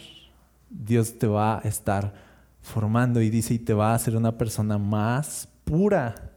[0.69, 2.13] Dios te va a estar
[2.61, 6.31] formando y dice, y te va a hacer una persona más pura.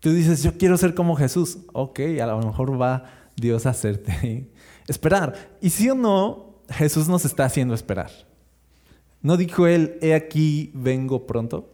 [0.00, 1.58] Tú dices, yo quiero ser como Jesús.
[1.72, 4.48] Ok, a lo mejor va Dios a hacerte
[4.86, 5.56] esperar.
[5.60, 8.12] Y si o no, Jesús nos está haciendo esperar.
[9.22, 11.72] ¿No dijo él, he aquí, vengo pronto?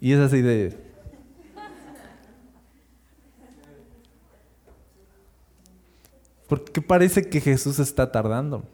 [0.00, 0.76] Y es así de...
[6.48, 8.64] Porque parece que Jesús está tardando.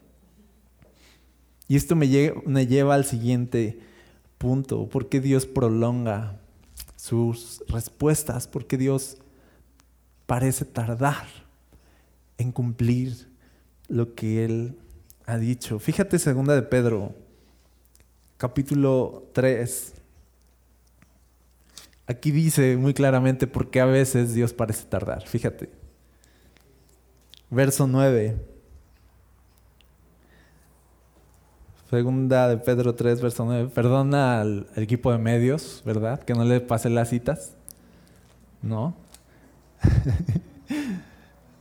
[1.68, 3.78] Y esto me, lleva al siguiente
[4.36, 4.88] punto.
[4.88, 6.38] ¿Por qué Dios prolonga
[6.96, 9.16] sus respuestas porque Dios
[10.26, 11.26] parece tardar
[12.38, 13.28] en cumplir
[13.88, 14.76] lo que Él
[15.32, 15.78] ha dicho.
[15.78, 17.14] Fíjate segunda de Pedro,
[18.36, 19.94] capítulo 3.
[22.06, 25.26] Aquí dice muy claramente por qué a veces Dios parece tardar.
[25.26, 25.70] Fíjate.
[27.48, 28.36] Verso 9.
[31.88, 33.70] Segunda de Pedro 3, verso 9.
[33.74, 36.22] Perdona al, equipo de medios, ¿verdad?
[36.22, 37.56] Que no le pase las citas.
[38.60, 38.94] ¿No?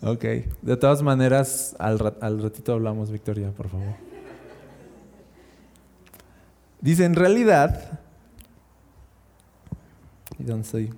[0.02, 0.24] ok.
[0.62, 3.94] De todas maneras, al, ratito hablamos, Victoria, por favor.
[6.80, 8.00] Dice, en realidad,
[10.40, 10.90] ¿y dónde?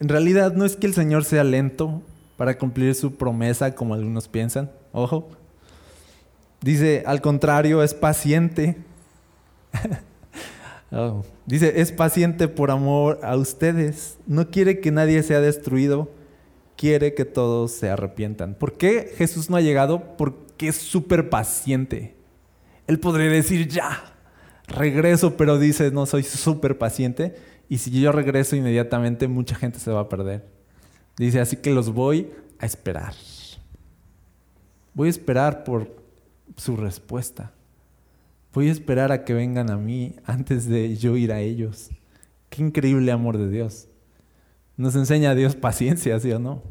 [0.00, 2.02] En realidad no es que el Señor sea lento
[2.36, 4.70] para cumplir su promesa como algunos piensan.
[4.92, 5.28] Ojo,
[6.62, 8.76] Dice, al contrario, es paciente.
[10.94, 14.18] Oh, dice, es paciente por amor a ustedes.
[14.26, 16.10] No quiere que nadie sea destruido.
[16.82, 18.56] Quiere que todos se arrepientan.
[18.56, 20.16] ¿Por qué Jesús no ha llegado?
[20.16, 22.16] Porque es súper paciente.
[22.88, 24.16] Él podría decir, ya,
[24.66, 27.36] regreso, pero dice, no, soy súper paciente.
[27.68, 30.44] Y si yo regreso inmediatamente, mucha gente se va a perder.
[31.16, 33.14] Dice, así que los voy a esperar.
[34.92, 35.88] Voy a esperar por
[36.56, 37.52] su respuesta.
[38.52, 41.90] Voy a esperar a que vengan a mí antes de yo ir a ellos.
[42.50, 43.86] Qué increíble amor de Dios.
[44.76, 46.62] Nos enseña a Dios paciencia, ¿sí o no?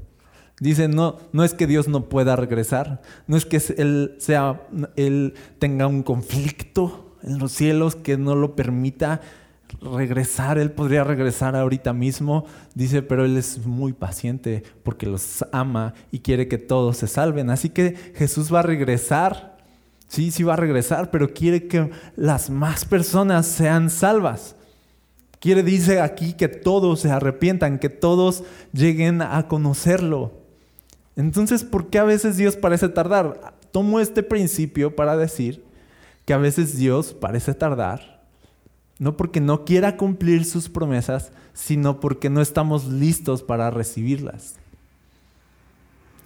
[0.60, 4.62] Dice, no, no es que Dios no pueda regresar, no es que él, sea,
[4.96, 9.22] él tenga un conflicto en los cielos que no lo permita
[9.82, 15.94] regresar, Él podría regresar ahorita mismo, dice, pero Él es muy paciente porque los ama
[16.12, 17.50] y quiere que todos se salven.
[17.50, 19.52] Así que Jesús va a regresar
[20.12, 24.58] Sí, sí va a regresar, pero quiere que las más personas sean salvas.
[25.42, 30.34] Quiere, dice aquí, que todos se arrepientan, que todos lleguen a conocerlo.
[31.16, 33.56] Entonces, ¿por qué a veces Dios parece tardar?
[33.72, 35.64] Tomo este principio para decir
[36.26, 38.22] que a veces Dios parece tardar,
[39.00, 44.58] no porque no quiera cumplir sus promesas, sino porque no estamos listos para recibirlas.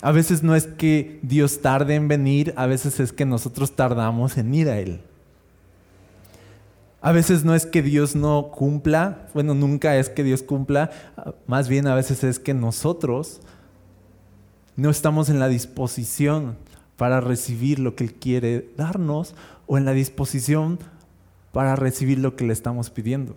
[0.01, 4.37] A veces no es que Dios tarde en venir, a veces es que nosotros tardamos
[4.37, 4.99] en ir a Él.
[7.05, 10.89] A veces no es que Dios no cumpla, bueno, nunca es que Dios cumpla,
[11.45, 13.41] más bien a veces es que nosotros
[14.75, 16.57] no estamos en la disposición
[16.97, 19.35] para recibir lo que Él quiere darnos
[19.67, 20.79] o en la disposición
[21.51, 23.35] para recibir lo que le estamos pidiendo.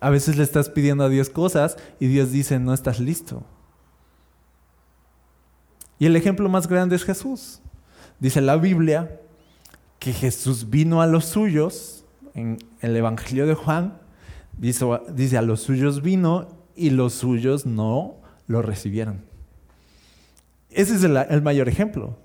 [0.00, 3.44] A veces le estás pidiendo a Dios cosas y Dios dice, no estás listo.
[6.00, 7.60] Y el ejemplo más grande es Jesús.
[8.18, 9.20] Dice la Biblia
[10.00, 12.03] que Jesús vino a los suyos,
[12.34, 13.98] en el Evangelio de Juan,
[14.58, 18.16] dice, a los suyos vino y los suyos no
[18.46, 19.24] lo recibieron.
[20.70, 22.18] Ese es el, el mayor ejemplo.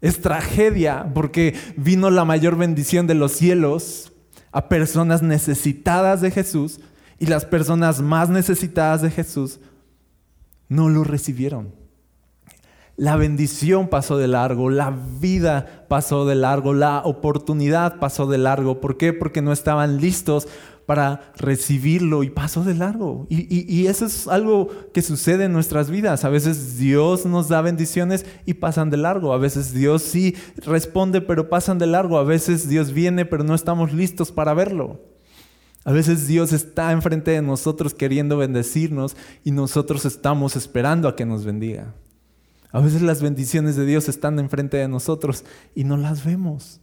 [0.00, 4.12] Es tragedia porque vino la mayor bendición de los cielos
[4.52, 6.80] a personas necesitadas de Jesús
[7.18, 9.60] y las personas más necesitadas de Jesús
[10.68, 11.83] no lo recibieron.
[12.96, 18.80] La bendición pasó de largo, la vida pasó de largo, la oportunidad pasó de largo.
[18.80, 19.12] ¿Por qué?
[19.12, 20.46] Porque no estaban listos
[20.86, 23.26] para recibirlo y pasó de largo.
[23.28, 26.24] Y, eso es algo que sucede en nuestras vidas.
[26.24, 29.32] A veces Dios nos da bendiciones y pasan de largo.
[29.32, 32.18] A veces Dios sí responde, pero pasan de largo.
[32.18, 35.00] A veces Dios viene, pero no estamos listos para verlo.
[35.84, 41.26] A veces Dios está enfrente de nosotros queriendo bendecirnos y nosotros estamos esperando a que
[41.26, 41.94] nos bendiga.
[42.74, 45.44] A veces las bendiciones de Dios están enfrente de nosotros
[45.76, 46.80] y no las vemos.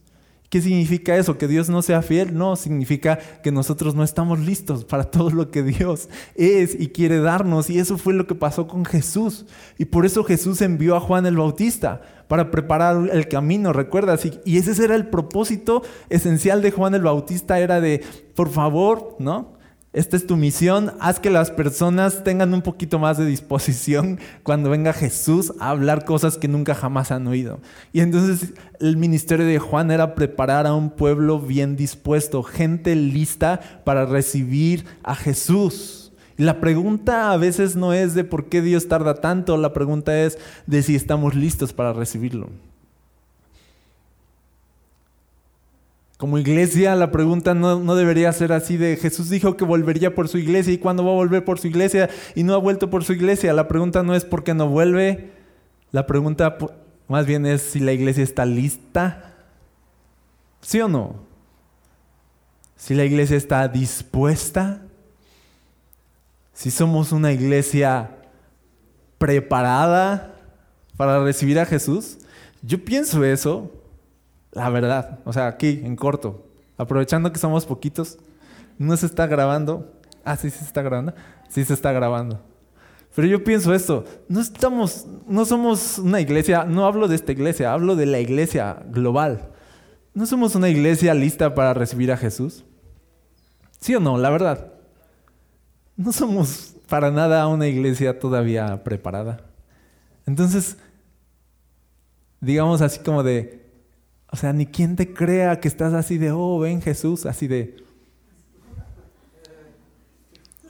[0.48, 1.36] ¿Qué significa eso?
[1.36, 2.32] ¿Que Dios no sea fiel?
[2.34, 7.20] No, significa que nosotros no estamos listos para todo lo que Dios es y quiere
[7.20, 7.68] darnos.
[7.68, 9.44] Y eso fue lo que pasó con Jesús.
[9.76, 14.24] Y por eso Jesús envió a Juan el Bautista para preparar el camino, ¿recuerdas?
[14.46, 18.02] Y, ese era el propósito esencial de Juan el Bautista, era de,
[18.34, 19.60] por favor, ¿no?
[19.92, 20.94] Esta es tu misión.
[21.00, 26.06] Haz que las personas tengan un poquito más de disposición cuando venga Jesús a hablar
[26.06, 27.60] cosas que nunca jamás han oído.
[27.92, 33.60] Y entonces el ministerio de Juan era preparar a un pueblo bien dispuesto, gente lista
[33.84, 36.12] para recibir a Jesús.
[36.38, 40.38] La pregunta a veces no es de por qué Dios tarda tanto, la pregunta es
[40.66, 42.48] de si estamos listos para recibirlo.
[46.22, 50.38] Como iglesia, la pregunta no, debería ser así de Jesús dijo que volvería por su
[50.38, 53.12] iglesia y cuándo va a volver por su iglesia y no ha vuelto por su
[53.12, 53.52] iglesia.
[53.52, 55.32] La pregunta no es por qué no vuelve,
[55.90, 56.58] la pregunta
[57.08, 59.34] más bien es si la iglesia está lista.
[60.60, 61.16] ¿Sí o no?
[62.76, 64.80] Si la iglesia está dispuesta.
[66.52, 68.10] Si somos una iglesia
[69.18, 70.36] preparada
[70.96, 72.18] para recibir a Jesús.
[72.62, 73.81] Yo pienso eso
[74.52, 78.18] la verdad, o sea, aquí, en corto, aprovechando que somos poquitos,
[78.78, 79.92] no se está grabando.
[80.24, 81.14] Ah, sí, sí se está grabando.
[81.48, 82.40] Sí se está grabando.
[83.14, 87.72] Pero yo pienso esto, no estamos, no somos una iglesia, no hablo de esta iglesia,
[87.72, 89.50] hablo de la iglesia global.
[90.14, 92.64] ¿No somos una iglesia lista para recibir a Jesús?
[93.80, 94.16] ¿Sí o no?
[94.16, 94.72] La verdad.
[95.96, 99.40] No somos para nada una iglesia todavía preparada.
[100.26, 100.78] Entonces,
[102.40, 103.61] digamos así como de,
[104.32, 107.76] o sea, ni quien te crea que estás así de, oh, ven Jesús, así de,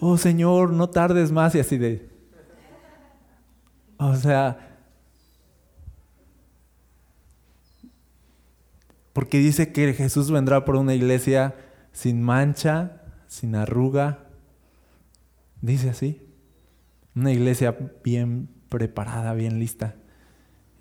[0.01, 2.11] oh Señor, no tardes más y así de,
[3.99, 4.77] o sea,
[9.13, 11.55] porque dice que Jesús vendrá por una iglesia
[11.93, 14.27] sin mancha, sin arruga,
[15.61, 16.21] dice así,
[17.15, 19.95] una iglesia bien preparada, bien lista.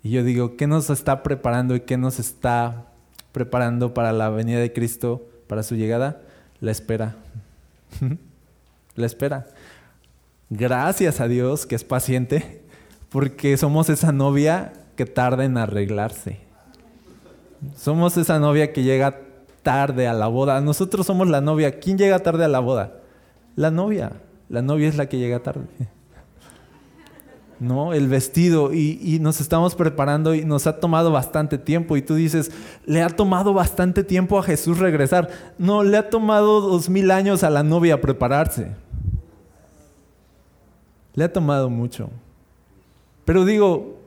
[0.02, 2.86] Y yo digo, ¿qué nos está preparando y qué nos está
[3.30, 6.20] preparando para la venida de Cristo, para su llegada?
[6.60, 7.14] La espera.
[8.96, 9.46] la espera.
[10.50, 12.62] Gracias a Dios que es paciente,
[13.10, 16.40] porque somos esa novia que tarda en arreglarse.
[17.76, 19.20] Somos esa novia que llega
[19.62, 20.60] tarde a la boda.
[20.60, 21.78] Nosotros somos la novia.
[21.78, 22.94] ¿Quién llega tarde a la boda?
[23.56, 24.12] La novia.
[24.48, 25.66] La novia es la que llega tarde.
[27.62, 27.94] ¿No?
[27.94, 32.50] El vestido y, nos estamos preparando y nos ha tomado bastante tiempo y tú dices,
[32.84, 35.30] le ha tomado bastante tiempo a Jesús regresar.
[35.58, 38.72] No, le ha tomado dos mil años a la novia prepararse.
[41.14, 42.10] Le ha tomado mucho.
[43.24, 43.98] Pero digo,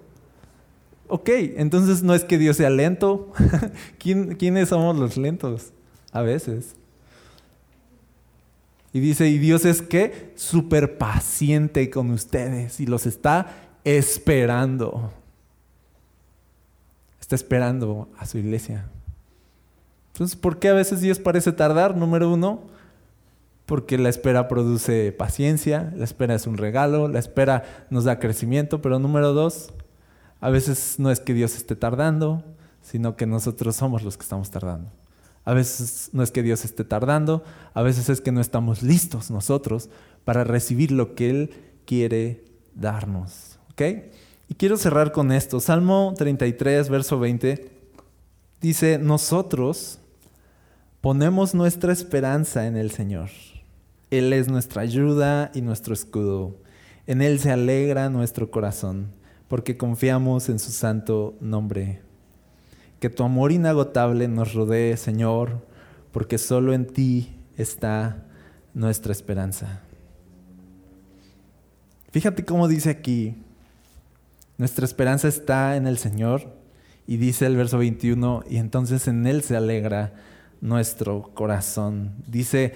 [1.07, 3.31] ok, entonces no es que Dios sea lento.
[3.97, 5.71] ¿Quiénes somos los lentos?
[6.11, 6.75] A veces.
[8.95, 13.47] Y dice, y Dios es que súper paciente con ustedes y los está
[13.83, 15.11] esperando.
[17.19, 18.85] Está esperando a su iglesia.
[20.13, 21.97] Entonces, ¿por qué a veces Dios parece tardar?
[21.97, 22.61] Número uno,
[23.65, 28.81] porque la espera produce paciencia, la espera es un regalo, la espera nos da crecimiento,
[28.81, 29.73] pero número dos,
[30.39, 32.45] a veces no es que Dios esté tardando,
[32.81, 34.89] sino que nosotros somos los que estamos tardando.
[35.45, 37.43] A veces no es que Dios esté tardando,
[37.73, 39.89] a veces es que no estamos listos nosotros
[40.23, 41.49] para recibir lo que Él
[41.85, 42.43] quiere
[42.73, 43.59] darnos.
[43.71, 43.81] ¿Ok?
[44.49, 45.59] Y quiero cerrar con esto.
[45.59, 47.69] Salmo 33, verso 20,
[48.59, 49.99] dice, nosotros
[51.01, 53.29] ponemos nuestra esperanza en el Señor.
[54.11, 56.57] Él es nuestra ayuda y nuestro escudo.
[57.05, 59.11] En Él se alegra nuestro corazón,
[59.47, 62.01] porque confiamos en su santo nombre.
[62.99, 65.65] Que tu amor inagotable nos rodee, Señor,
[66.11, 68.25] porque solo en ti está
[68.73, 69.81] nuestra esperanza.
[72.11, 73.35] Fíjate cómo dice aquí,
[74.57, 76.53] nuestra esperanza está en el Señor
[77.07, 80.13] y dice el verso 21, y entonces en Él se alegra
[80.61, 82.15] nuestro corazón.
[82.27, 82.73] Dice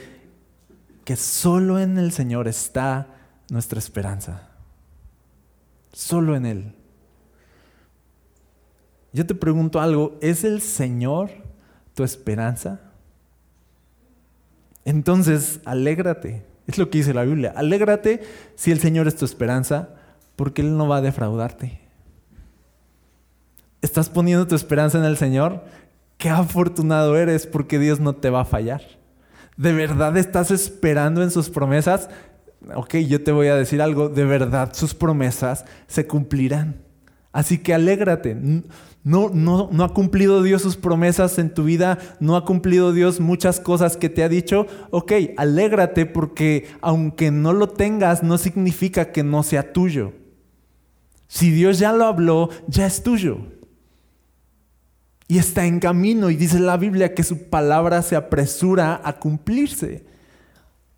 [1.05, 3.07] que solo en el Señor está
[3.49, 4.49] nuestra esperanza.
[5.91, 6.76] Solo en Él.
[9.12, 11.32] Yo te pregunto algo, ¿es el Señor
[11.93, 12.80] tu esperanza?
[14.86, 16.45] Entonces, alégrate.
[16.68, 17.53] Es lo que dice la Biblia.
[17.55, 18.22] Alégrate
[18.55, 19.89] si el Señor es tu esperanza,
[20.36, 21.82] porque Él no va a defraudarte.
[23.82, 25.64] ¿Estás poniendo tu esperanza en el Señor?
[26.18, 28.82] Qué afortunado eres porque Dios no te va a fallar.
[29.57, 32.10] ¿De verdad estás esperando en sus promesas?
[32.76, 34.10] Ok, yo te voy a decir algo.
[34.10, 36.76] De verdad sus promesas se cumplirán.
[37.32, 38.36] Así que alégrate.
[39.03, 43.19] No, no, no ha cumplido Dios sus promesas en tu vida, no ha cumplido Dios
[43.19, 44.67] muchas cosas que te ha dicho.
[44.91, 50.13] Ok, alégrate porque aunque no lo tengas, no significa que no sea tuyo.
[51.27, 53.39] Si Dios ya lo habló, ya es tuyo.
[55.27, 60.03] Y está en camino y dice la Biblia que su palabra se apresura a cumplirse.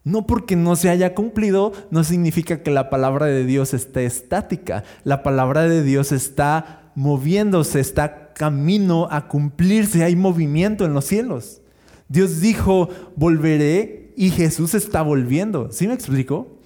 [0.04, 4.84] No porque no se haya cumplido, no significa que la palabra de Dios esté estática.
[5.04, 11.62] La palabra de Dios está moviéndose, está camino a cumplirse, hay movimiento en los cielos.
[12.08, 15.72] Dios dijo, volveré y Jesús está volviendo.
[15.72, 16.60] ¿Sí me explico?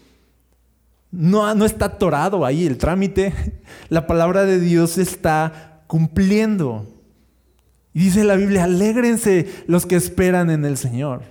[1.11, 3.33] No, no está atorado ahí el trámite.
[3.89, 6.87] La palabra de Dios está cumpliendo.
[7.93, 11.21] Y dice la Biblia, alégrense los que esperan en el Señor.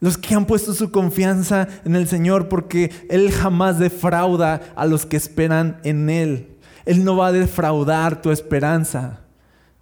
[0.00, 5.06] Los que han puesto su confianza en el Señor porque Él jamás defrauda a los
[5.06, 6.53] que esperan en Él.
[6.86, 9.20] Él no va a defraudar tu esperanza.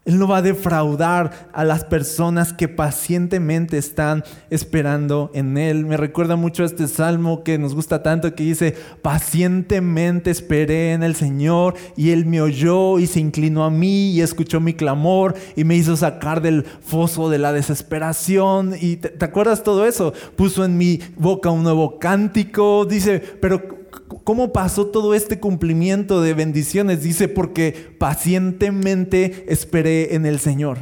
[0.05, 5.87] Él no va a defraudar a las personas que pacientemente están esperando en Él.
[5.87, 11.05] Me recuerda mucho a este salmo que nos gusta tanto que dice, pacientemente esperé en
[11.05, 15.37] el Señor y Él me oyó y se inclinó a mí y escuchó mi clamor
[15.55, 18.75] y me hizo sacar del foso de la desesperación.
[18.81, 20.13] ¿Y te, te acuerdas todo eso?
[20.35, 22.87] Puso en mi boca un nuevo cántico.
[22.87, 23.82] Dice, pero
[24.25, 27.03] ¿Cómo pasó todo este cumplimiento de bendiciones?
[27.03, 30.79] Dice, porque pacientemente esperé en el Señor.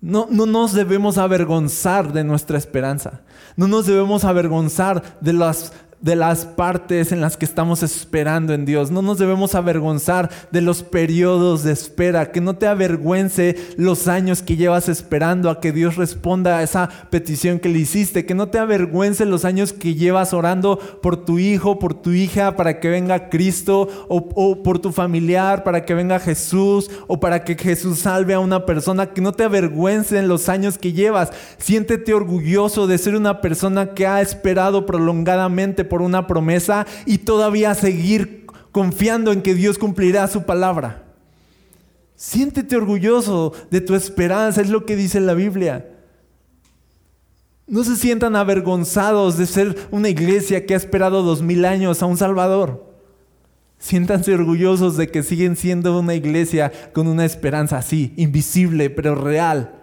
[0.00, 3.22] No, no nos debemos avergonzar de nuestra esperanza.
[3.56, 8.64] No nos debemos avergonzar de las de las partes en las que estamos esperando en
[8.64, 8.90] Dios.
[8.90, 12.30] No nos debemos avergonzar de los periodos de espera.
[12.30, 16.88] Que no te avergüence los años que llevas esperando a que Dios responda a esa
[17.10, 18.26] petición que le hiciste.
[18.26, 22.56] Que no te avergüence los años que llevas orando por tu hijo, por tu hija,
[22.56, 27.44] para que venga Cristo, o, o por tu familiar, para que venga Jesús, o para
[27.44, 29.12] que Jesús salve a una persona.
[29.12, 31.30] Que no te avergüence en los años que llevas.
[31.58, 37.74] Siéntete orgulloso de ser una persona que ha esperado prolongadamente por una promesa y todavía
[37.74, 41.04] seguir confiando en que Dios cumplirá su palabra.
[42.16, 45.90] Siéntete orgulloso de tu esperanza, es lo que dice la Biblia.
[47.66, 52.06] No se sientan avergonzados de ser una iglesia que ha esperado dos mil años a
[52.06, 52.94] un Salvador.
[53.78, 59.82] Siéntanse orgullosos de que siguen siendo una iglesia con una esperanza así, invisible, pero real.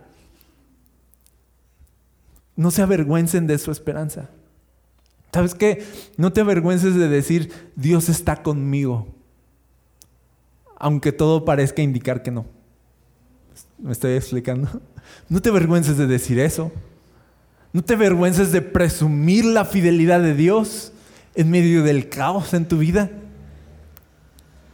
[2.56, 4.30] No se avergüencen de su esperanza.
[5.34, 5.86] ¿Sabes qué?
[6.18, 9.08] No te avergüences de decir, Dios está conmigo,
[10.76, 12.46] aunque todo parezca indicar que no.
[13.78, 14.82] ¿Me estoy explicando?
[15.30, 16.72] No te avergüences de decir eso.
[17.74, 20.92] No te avergüences de presumir la fidelidad de Dios
[21.36, 23.10] en medio del caos en tu vida.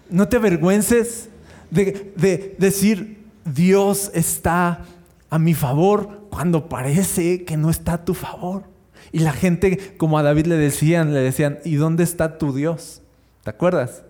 [0.10, 1.30] No te avergüences
[1.70, 4.86] de, de decir, Dios está
[5.30, 8.77] a mi favor cuando parece que no está a tu favor.
[9.12, 13.02] Y la gente, como a David le decían, le decían, ¿y dónde está tu Dios?
[13.44, 14.04] ¿Te acuerdas?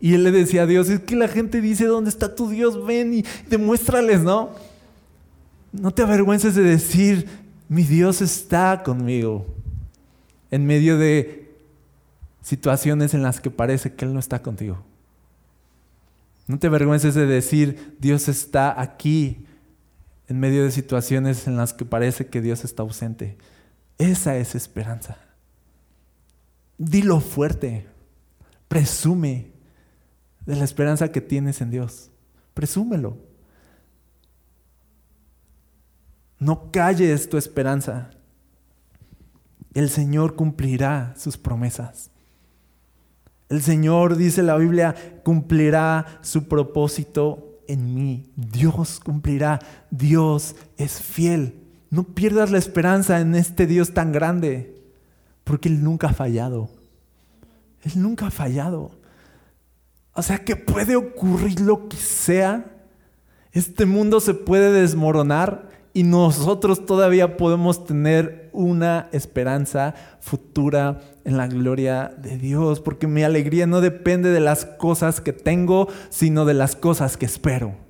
[0.00, 2.84] Y él le decía a Dios, es que la gente dice, ¿dónde está tu Dios?
[2.84, 4.50] Ven y demuéstrales, ¿no?
[5.72, 7.26] No te avergüences de decir,
[7.68, 9.46] mi Dios está conmigo.
[10.50, 11.50] En medio de
[12.42, 14.84] situaciones en las que parece que Él no está contigo.
[16.46, 19.46] No te avergüences de decir, Dios está aquí
[20.28, 23.36] en medio de situaciones en las que parece que Dios está ausente.
[23.98, 25.16] Esa es esperanza.
[26.78, 27.86] Dilo fuerte,
[28.68, 29.52] presume
[30.44, 32.10] de la esperanza que tienes en Dios.
[32.52, 33.18] Presúmelo.
[36.38, 38.10] No calles tu esperanza.
[39.72, 42.10] El Señor cumplirá sus promesas.
[43.48, 48.32] El Señor, dice la Biblia, cumplirá su propósito en mí.
[48.36, 49.60] Dios cumplirá.
[49.90, 51.63] Dios es fiel.
[51.94, 54.82] No pierdas la esperanza en este Dios tan grande,
[55.44, 56.68] porque Él nunca ha fallado.
[57.84, 58.90] Él nunca ha fallado.
[60.12, 62.64] O sea que puede ocurrir lo que sea.
[63.52, 71.46] Este mundo se puede desmoronar y nosotros todavía podemos tener una esperanza futura en la
[71.46, 76.54] gloria de Dios, porque mi alegría no depende de las cosas que tengo, sino de
[76.54, 77.83] las cosas que espero.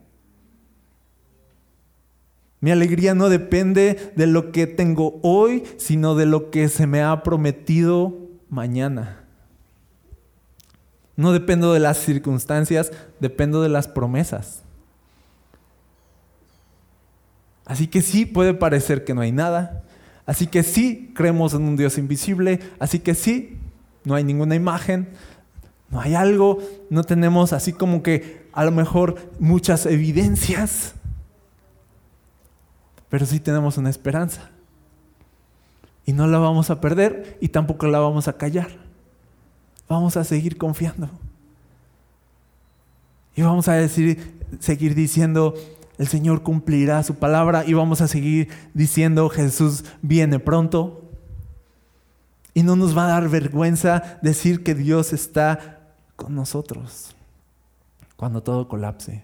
[2.64, 7.02] Mi alegría no depende de lo que tengo hoy, sino de lo que se me
[7.02, 8.16] ha prometido
[8.48, 9.26] mañana.
[11.14, 12.90] No dependo de las circunstancias,
[13.20, 14.62] dependo de las promesas.
[17.66, 19.84] Así que sí puede parecer que no hay nada.
[20.24, 22.60] Así que sí creemos en un Dios invisible.
[22.78, 23.58] Así que sí,
[24.04, 25.10] no hay ninguna imagen.
[25.90, 26.60] No hay algo.
[26.88, 30.94] No tenemos así como que a lo mejor muchas evidencias.
[33.14, 34.50] Pero sí tenemos una esperanza.
[36.04, 38.70] Y no la vamos a perder y tampoco la vamos a callar.
[39.88, 41.08] Vamos a seguir confiando.
[43.36, 45.54] Y vamos a decir, seguir diciendo,
[45.96, 51.08] el Señor cumplirá su palabra y vamos a seguir diciendo Jesús viene pronto.
[52.52, 57.14] Y no nos va a dar vergüenza decir que Dios está con nosotros
[58.16, 59.22] cuando todo colapse.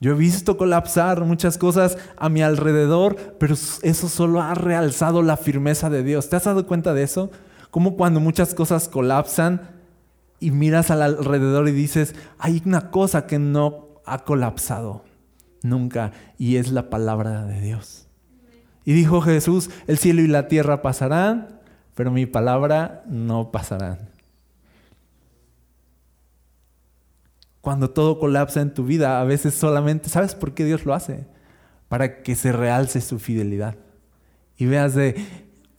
[0.00, 5.36] Yo he visto colapsar muchas cosas a mi alrededor, pero eso solo ha realzado la
[5.36, 6.28] firmeza de Dios.
[6.28, 7.30] ¿Te has dado cuenta de eso?
[7.70, 9.70] Como cuando muchas cosas colapsan
[10.40, 15.04] y miras al alrededor y dices, hay una cosa que no ha colapsado
[15.62, 18.06] nunca, y es la palabra de Dios.
[18.84, 21.60] Y dijo Jesús, el cielo y la tierra pasarán,
[21.94, 23.98] pero mi palabra no pasarán.
[27.60, 31.26] Cuando todo colapsa en tu vida, a veces solamente, ¿sabes por qué Dios lo hace?
[31.88, 33.76] Para que se realce su fidelidad.
[34.56, 35.16] Y veas de,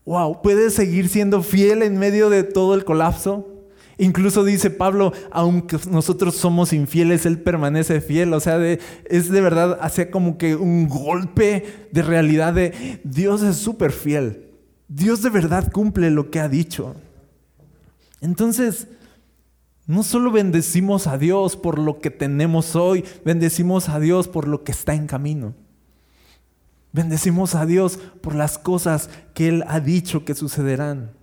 [0.05, 3.47] wow, puedes seguir siendo fiel en medio de todo el colapso.
[3.97, 8.33] Incluso dice Pablo, aunque nosotros somos infieles, Él permanece fiel.
[8.33, 13.57] O sea, es de verdad, hace como que un golpe de realidad de Dios es
[13.57, 14.45] súper fiel.
[14.87, 16.95] Dios de verdad cumple lo que ha dicho.
[18.21, 18.87] Entonces,
[19.89, 24.63] no solo bendecimos a Dios por lo que tenemos hoy, bendecimos a Dios por lo
[24.63, 25.55] que está en camino.
[26.91, 31.13] Bendecimos a Dios por las cosas que Él ha dicho que sucederán.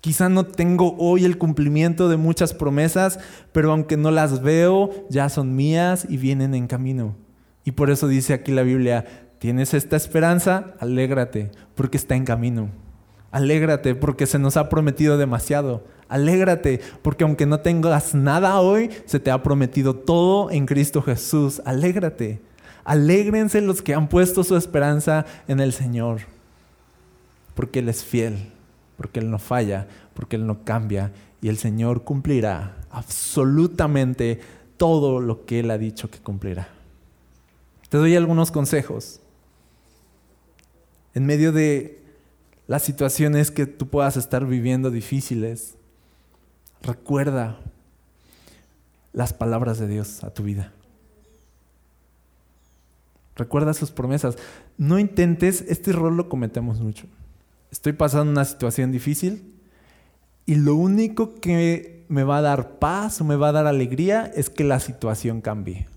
[0.00, 3.20] Quizá no tengo hoy el cumplimiento de muchas promesas,
[3.52, 7.16] pero aunque no las veo, ya son mías y vienen en camino.
[7.62, 9.04] Y por eso dice aquí la Biblia,
[9.38, 12.70] tienes esta esperanza, alégrate, porque está en camino.
[13.32, 15.84] Alégrate porque se nos ha prometido demasiado.
[16.08, 21.62] Alégrate porque aunque no tengas nada hoy, se te ha prometido todo en Cristo Jesús.
[21.64, 22.40] Alégrate.
[22.84, 26.20] Alégrense los que han puesto su esperanza en el Señor,
[27.54, 28.52] porque Él es fiel
[28.96, 34.40] porque Él no falla, porque Él no cambia y el Señor cumplirá absolutamente
[34.76, 36.68] todo lo que Él ha dicho que cumplirá.
[37.88, 39.20] Te doy algunos consejos.
[41.14, 42.02] En medio de
[42.66, 45.76] las situaciones que tú puedas estar viviendo difíciles,
[46.84, 47.58] recuerda
[49.12, 50.72] las palabras de Dios a tu vida.
[53.36, 54.36] Recuerda sus promesas.
[54.78, 57.06] No intentes, este error lo cometemos mucho
[57.74, 59.52] estoy pasando una situación difícil
[60.46, 64.30] y lo único que me va a dar paz o me va a dar alegría
[64.32, 65.88] es que la situación cambie.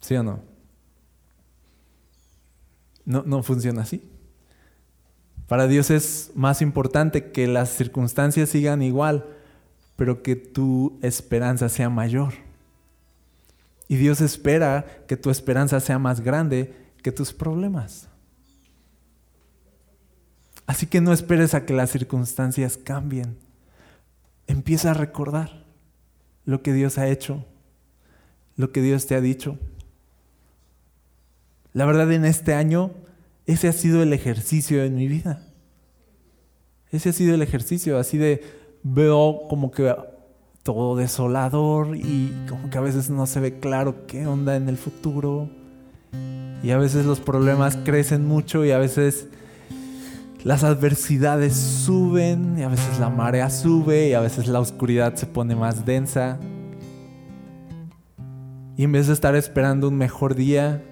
[0.00, 0.40] ¿Sí o no?
[3.06, 4.02] No, no funciona así.
[5.48, 9.24] Para Dios es más importante que las circunstancias sigan igual,
[9.96, 12.34] pero que tu esperanza sea mayor.
[13.88, 18.08] Y Dios espera que tu esperanza sea más grande que tus problemas.
[20.66, 23.38] Así que no esperes a que las circunstancias cambien.
[24.46, 25.64] Empieza a recordar
[26.44, 27.44] lo que Dios ha hecho,
[28.56, 29.58] lo que Dios te ha dicho.
[31.72, 32.92] La verdad en este año,
[33.46, 35.46] ese ha sido el ejercicio en mi vida.
[36.90, 38.42] Ese ha sido el ejercicio, así de
[38.94, 39.94] veo como que
[40.62, 44.76] todo desolador y como que a veces no se ve claro qué onda en el
[44.76, 45.48] futuro.
[46.62, 49.28] Y a veces los problemas crecen mucho y a veces
[50.42, 55.26] las adversidades suben y a veces la marea sube y a veces la oscuridad se
[55.26, 56.38] pone más densa.
[58.76, 60.82] Y en vez de estar esperando un mejor día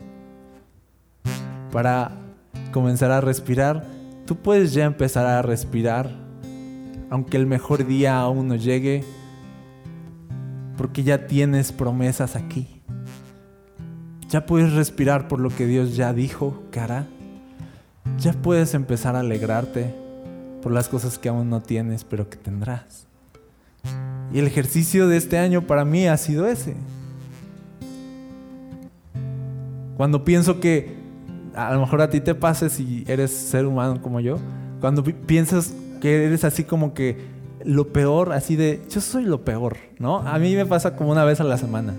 [1.70, 2.12] para
[2.72, 3.86] comenzar a respirar,
[4.26, 6.24] tú puedes ya empezar a respirar,
[7.15, 9.05] aunque el mejor día aún no llegue,
[10.77, 12.67] porque ya tienes promesas aquí.
[14.29, 17.07] Ya puedes respirar por lo que Dios ya dijo que hará.
[18.19, 19.95] Ya puedes empezar a alegrarte
[20.61, 23.07] por las cosas que aún no tienes, pero que tendrás.
[24.33, 26.75] Y el ejercicio de este año para mí ha sido ese.
[29.97, 30.97] Cuando pienso que
[31.55, 34.41] a lo mejor a ti te pase si eres ser humano como yo,
[34.81, 35.75] cuando piensas
[36.05, 37.17] que eres así como que
[37.65, 40.19] lo peor, así de, yo soy lo peor, ¿no?
[40.19, 41.95] A mí me pasa como una vez a la semana,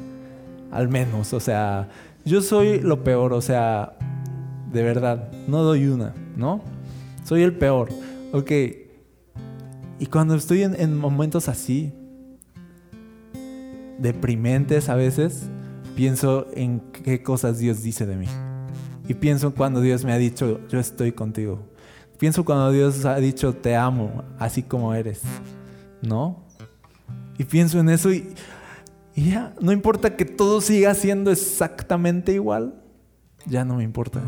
[0.69, 1.89] al menos, o sea,
[2.23, 3.97] yo soy lo peor, o sea,
[4.71, 6.61] de verdad, no doy una, ¿no?
[7.23, 7.89] Soy el peor,
[8.31, 8.51] ok.
[9.97, 11.91] Y cuando estoy en, en momentos así,
[13.97, 15.49] deprimentes a veces,
[15.95, 18.27] pienso en qué cosas Dios dice de mí.
[19.07, 21.74] Y pienso cuando Dios me ha dicho, yo estoy contigo.
[22.17, 25.21] Pienso cuando Dios ha dicho, te amo, así como eres.
[26.01, 26.43] ¿No?
[27.37, 28.33] Y pienso en eso y,
[29.15, 32.81] y ya, no importa que todo siga siendo exactamente igual,
[33.45, 34.21] ya no me importa.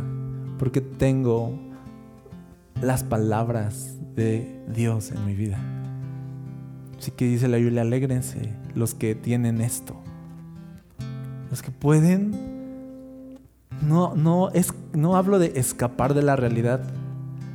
[0.60, 1.58] Porque tengo
[2.82, 5.60] las palabras de Dios en mi vida.
[6.98, 9.96] Así que dice la Biblia, alégrense los que tienen esto.
[11.50, 12.58] Los que pueden
[13.82, 16.82] no, no, es, no hablo de escapar de la realidad,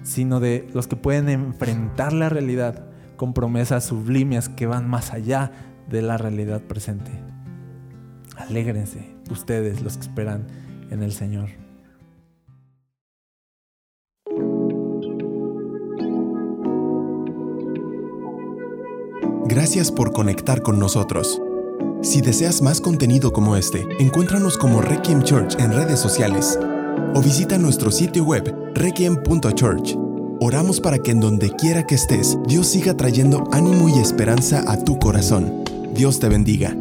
[0.02, 2.86] sino de los que pueden enfrentar la realidad
[3.16, 5.52] con promesas sublimes que van más allá
[5.88, 7.12] de la realidad presente.
[8.36, 10.46] Alégrense ustedes los que esperan
[10.90, 11.50] en el Señor.
[19.44, 21.40] Gracias por conectar con nosotros.
[22.00, 26.58] Si deseas más contenido como este, encuéntranos como Requiem Church en redes sociales
[27.14, 29.96] o visita nuestro sitio web requiem.church.
[30.40, 34.76] Oramos para que en donde quiera que estés, Dios siga trayendo ánimo y esperanza a
[34.76, 35.64] tu corazón.
[35.94, 36.74] Dios te bendiga.